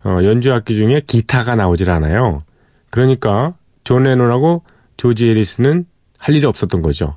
어, 0.05 0.19
연주 0.23 0.53
악기 0.53 0.77
중에 0.77 1.03
기타가 1.07 1.57
나오질 1.57 1.91
않아요. 1.91 2.45
그러니까 2.91 3.55
존 3.83 4.05
레논하고 4.05 4.63
조지 4.97 5.29
해리슨은 5.29 5.87
할 6.21 6.35
일이 6.35 6.47
없었던 6.47 6.83
거죠. 6.83 7.17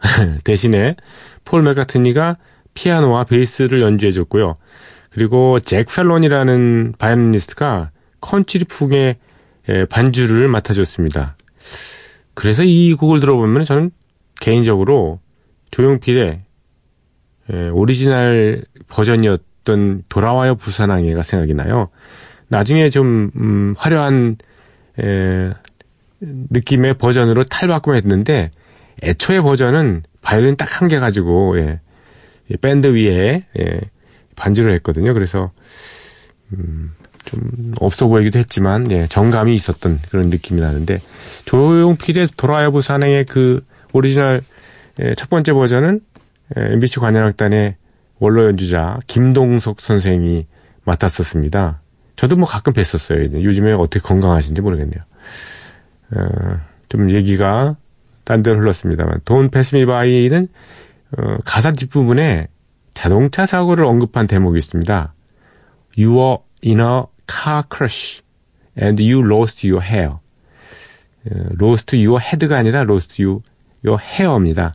대신에 0.44 0.96
폴 1.44 1.62
맥카트니가 1.62 2.36
피아노와 2.74 3.24
베이스를 3.24 3.82
연주해줬고요. 3.82 4.54
그리고 5.10 5.60
잭 5.60 5.86
펠론이라는 5.88 6.94
바이올리니스트가 6.98 7.90
컨트리풍의 8.20 9.16
반주를 9.90 10.48
맡아줬습니다. 10.48 11.36
그래서 12.34 12.64
이 12.64 12.94
곡을 12.94 13.20
들어보면 13.20 13.64
저는 13.64 13.90
개인적으로 14.40 15.20
조용필의 15.70 16.40
오리지널 17.72 18.64
버전이었던 18.88 20.04
돌아와요 20.08 20.54
부산항에가 20.54 21.22
생각이 21.22 21.54
나요. 21.54 21.90
나중에 22.48 22.90
좀 22.90 23.30
음, 23.36 23.74
화려한 23.76 24.36
에, 24.98 25.50
느낌의 26.22 26.94
버전으로 26.94 27.44
탈바꿈했는데 27.44 28.50
애초의 29.02 29.42
버전은 29.42 30.04
바이올린 30.22 30.56
딱 30.56 30.80
한 30.80 30.88
개 30.88 30.98
가지고 30.98 31.58
예, 31.58 31.80
밴드 32.60 32.88
위에 32.94 33.42
예, 33.58 33.80
반주를 34.36 34.72
했거든요. 34.74 35.14
그래서 35.14 35.50
음, 36.52 36.92
좀 37.24 37.72
없어 37.80 38.06
보이기도 38.08 38.38
했지만 38.38 38.90
예, 38.92 39.06
정감이 39.06 39.54
있었던 39.54 39.98
그런 40.10 40.30
느낌이 40.30 40.60
나는데 40.60 41.00
조용필의 41.44 42.28
돌아와요 42.36 42.70
부산항에 42.72 43.26
그 43.26 43.64
오리지널 43.92 44.40
예, 45.00 45.14
첫 45.14 45.28
번째 45.28 45.52
버전은 45.52 46.00
예, 46.56 46.72
MBC 46.74 47.00
관현악단의 47.00 47.76
원로 48.18 48.44
연주자 48.46 48.98
김동석 49.08 49.80
선생이 49.80 50.46
맡았었습니다. 50.84 51.80
저도 52.14 52.36
뭐 52.36 52.46
가끔 52.46 52.72
뵀었어요. 52.72 53.42
요즘에 53.42 53.72
어떻게 53.72 53.98
건강하신지 54.00 54.60
모르겠네요. 54.60 55.02
어, 56.14 56.60
좀 56.88 57.14
얘기가 57.14 57.76
딴 58.24 58.42
데로 58.42 58.60
흘렀습니다만 58.60 59.20
Don't 59.24 59.50
Pass 59.50 59.74
Me 59.74 59.86
By는 59.86 60.48
어, 61.18 61.36
가사 61.44 61.72
뒷부분에 61.72 62.48
자동차 62.94 63.46
사고를 63.46 63.84
언급한 63.84 64.26
대목이 64.26 64.58
있습니다. 64.58 65.14
You 65.98 66.16
were 66.16 66.36
in 66.64 66.80
a 66.80 67.02
car 67.26 67.62
crash 67.74 68.22
and 68.80 69.02
you 69.02 69.24
lost 69.24 69.66
your 69.68 69.84
hair. 69.84 70.16
어, 71.30 71.46
lost 71.60 71.96
your 71.96 72.20
head가 72.22 72.58
아니라 72.58 72.82
lost 72.82 73.22
you, 73.22 73.42
your 73.84 74.02
hair입니다. 74.02 74.72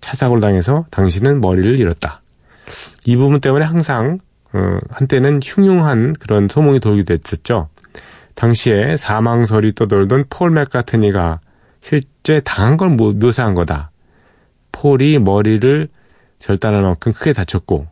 차 0.00 0.14
사고를 0.14 0.40
당해서 0.40 0.86
당신은 0.90 1.40
머리를 1.40 1.78
잃었다. 1.78 2.22
이 3.04 3.16
부분 3.16 3.40
때문에 3.40 3.64
항상 3.64 4.18
어, 4.52 4.78
한때는 4.90 5.40
흉흉한 5.42 6.14
그런 6.14 6.48
소문이 6.48 6.80
돌기도 6.80 7.14
했었죠. 7.14 7.68
당시에 8.38 8.96
사망설이 8.96 9.74
떠돌던 9.74 10.26
폴 10.30 10.50
맥카트니가 10.52 11.40
실제 11.80 12.38
당한 12.38 12.76
걸 12.76 12.90
묘사한 12.90 13.54
거다. 13.54 13.90
폴이 14.70 15.18
머리를 15.18 15.88
절단할 16.38 16.82
만큼 16.82 17.12
크게 17.12 17.32
다쳤고 17.32 17.88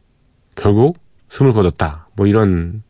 결국 0.55 0.99
숨을 1.31 1.53
거뒀다. 1.53 2.07
뭐 2.15 2.29
이런 2.29 2.85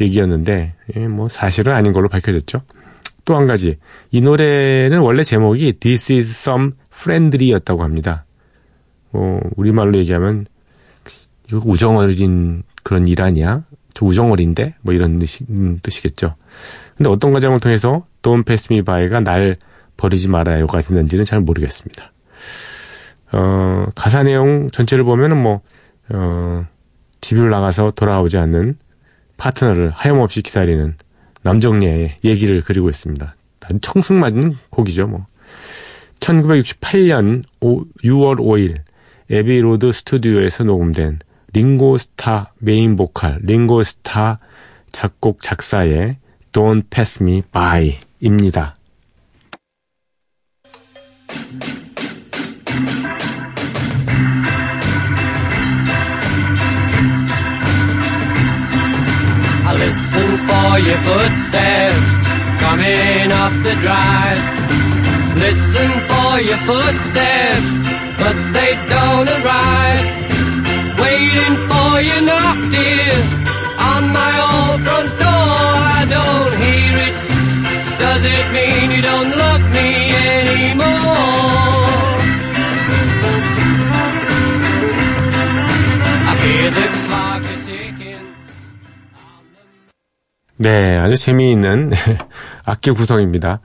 얘기였는데 0.00 0.74
예, 0.96 1.06
뭐 1.06 1.28
사실은 1.28 1.72
아닌 1.72 1.92
걸로 1.92 2.08
밝혀졌죠. 2.08 2.62
또 3.24 3.36
한 3.36 3.46
가지 3.46 3.78
이 4.10 4.20
노래는 4.20 4.98
원래 4.98 5.22
제목이 5.22 5.74
This 5.74 6.12
is 6.14 6.30
some 6.30 6.72
friendly였다고 6.92 7.84
합니다. 7.84 8.24
뭐 9.12 9.40
우리말로 9.54 9.98
얘기하면 9.98 10.46
이거 11.48 11.60
우정 11.64 11.98
어린 11.98 12.64
그런 12.82 13.06
일 13.06 13.22
아니야? 13.22 13.62
저 13.96 14.04
우정어린데? 14.04 14.74
뭐 14.82 14.92
이런 14.92 15.18
뜻이, 15.18 15.44
음, 15.48 15.78
뜻이겠죠. 15.82 16.34
근데 16.96 17.08
어떤 17.08 17.32
과정을 17.32 17.60
통해서 17.60 18.06
Pass 18.22 18.68
Me 18.70 18.82
By가 18.82 19.20
날 19.20 19.56
버리지 19.96 20.28
말아요가 20.28 20.82
됐는지는 20.82 21.24
잘 21.24 21.40
모르겠습니다. 21.40 22.12
어, 23.32 23.86
가사 23.94 24.22
내용 24.22 24.68
전체를 24.70 25.02
보면은 25.02 25.42
뭐, 25.42 25.62
어, 26.10 26.66
집을 27.22 27.48
나가서 27.48 27.92
돌아오지 27.92 28.36
않는 28.36 28.76
파트너를 29.38 29.90
하염없이 29.90 30.42
기다리는 30.42 30.94
남정네의 31.42 32.18
얘기를 32.22 32.60
그리고 32.60 32.90
있습니다. 32.90 33.34
청승맞은 33.80 34.56
곡이죠, 34.68 35.06
뭐. 35.06 35.26
1968년 36.20 37.42
5, 37.60 37.84
6월 38.04 38.36
5일 38.36 38.76
애비로드 39.30 39.90
스튜디오에서 39.92 40.64
녹음된 40.64 41.20
링고스타 41.52 42.52
메인 42.58 42.96
보컬, 42.96 43.38
링고스타 43.42 44.38
작곡 44.92 45.42
작사의 45.42 46.18
Don't 46.52 46.90
Pass 46.90 47.22
Me 47.22 47.42
By입니다. 47.52 48.76
Waiting 71.96 72.12
for 72.12 72.14
you 72.14 72.26
knock, 72.26 72.58
dear, 72.70 73.14
on 73.78 74.12
my 74.12 74.32
old 74.46 74.80
front 74.84 75.10
door. 75.18 75.48
I 75.96 76.04
don't 76.16 76.54
hear 76.62 76.94
it. 77.06 77.14
Does 77.98 78.22
it 78.24 78.46
mean 78.52 78.90
you 78.90 79.02
don't 79.02 79.30
love 79.30 79.64
me 79.72 80.12
anymore? 80.12 80.84
I 86.28 86.34
hear 86.44 86.70
the 86.70 86.86
clock 87.06 87.42
a 87.44 87.56
ticking. 87.64 88.26
네, 90.58 90.98
아주 90.98 91.16
재미있는 91.16 91.92
악기 92.66 92.90
구성입니다. 92.90 93.60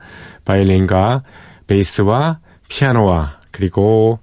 바이올린과 0.45 1.23
베이스와 1.67 2.39
피아노와 2.69 3.39
그리고 3.51 4.19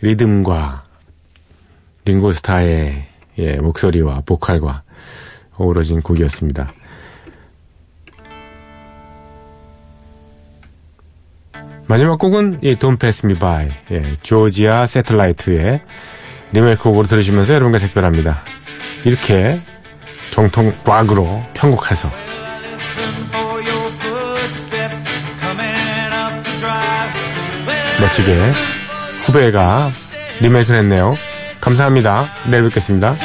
리듬과 0.00 0.82
링고스타의 2.06 3.09
예, 3.40 3.56
목소리와 3.56 4.22
보컬과 4.26 4.82
어우러진 5.56 6.02
곡이었습니다. 6.02 6.72
마지막 11.88 12.18
곡은 12.18 12.60
이 12.62 12.76
Don't 12.76 13.00
Pass 13.00 13.26
Me 13.26 13.34
By 13.34 13.68
예, 13.90 14.16
조지아 14.22 14.86
세틀라이트의 14.86 15.82
리메이크 16.52 16.82
곡으로 16.82 17.06
들으시면서 17.06 17.54
여러분과 17.54 17.78
작별합니다. 17.78 18.42
이렇게 19.04 19.58
정통 20.30 20.72
락으로 20.84 21.42
편곡해서. 21.54 22.10
멋지게 28.00 28.34
후배가 29.26 29.90
리메이크를 30.40 30.80
했네요. 30.80 31.12
감사합니다. 31.60 32.26
내일 32.50 32.64
뵙겠습니다. 32.64 33.16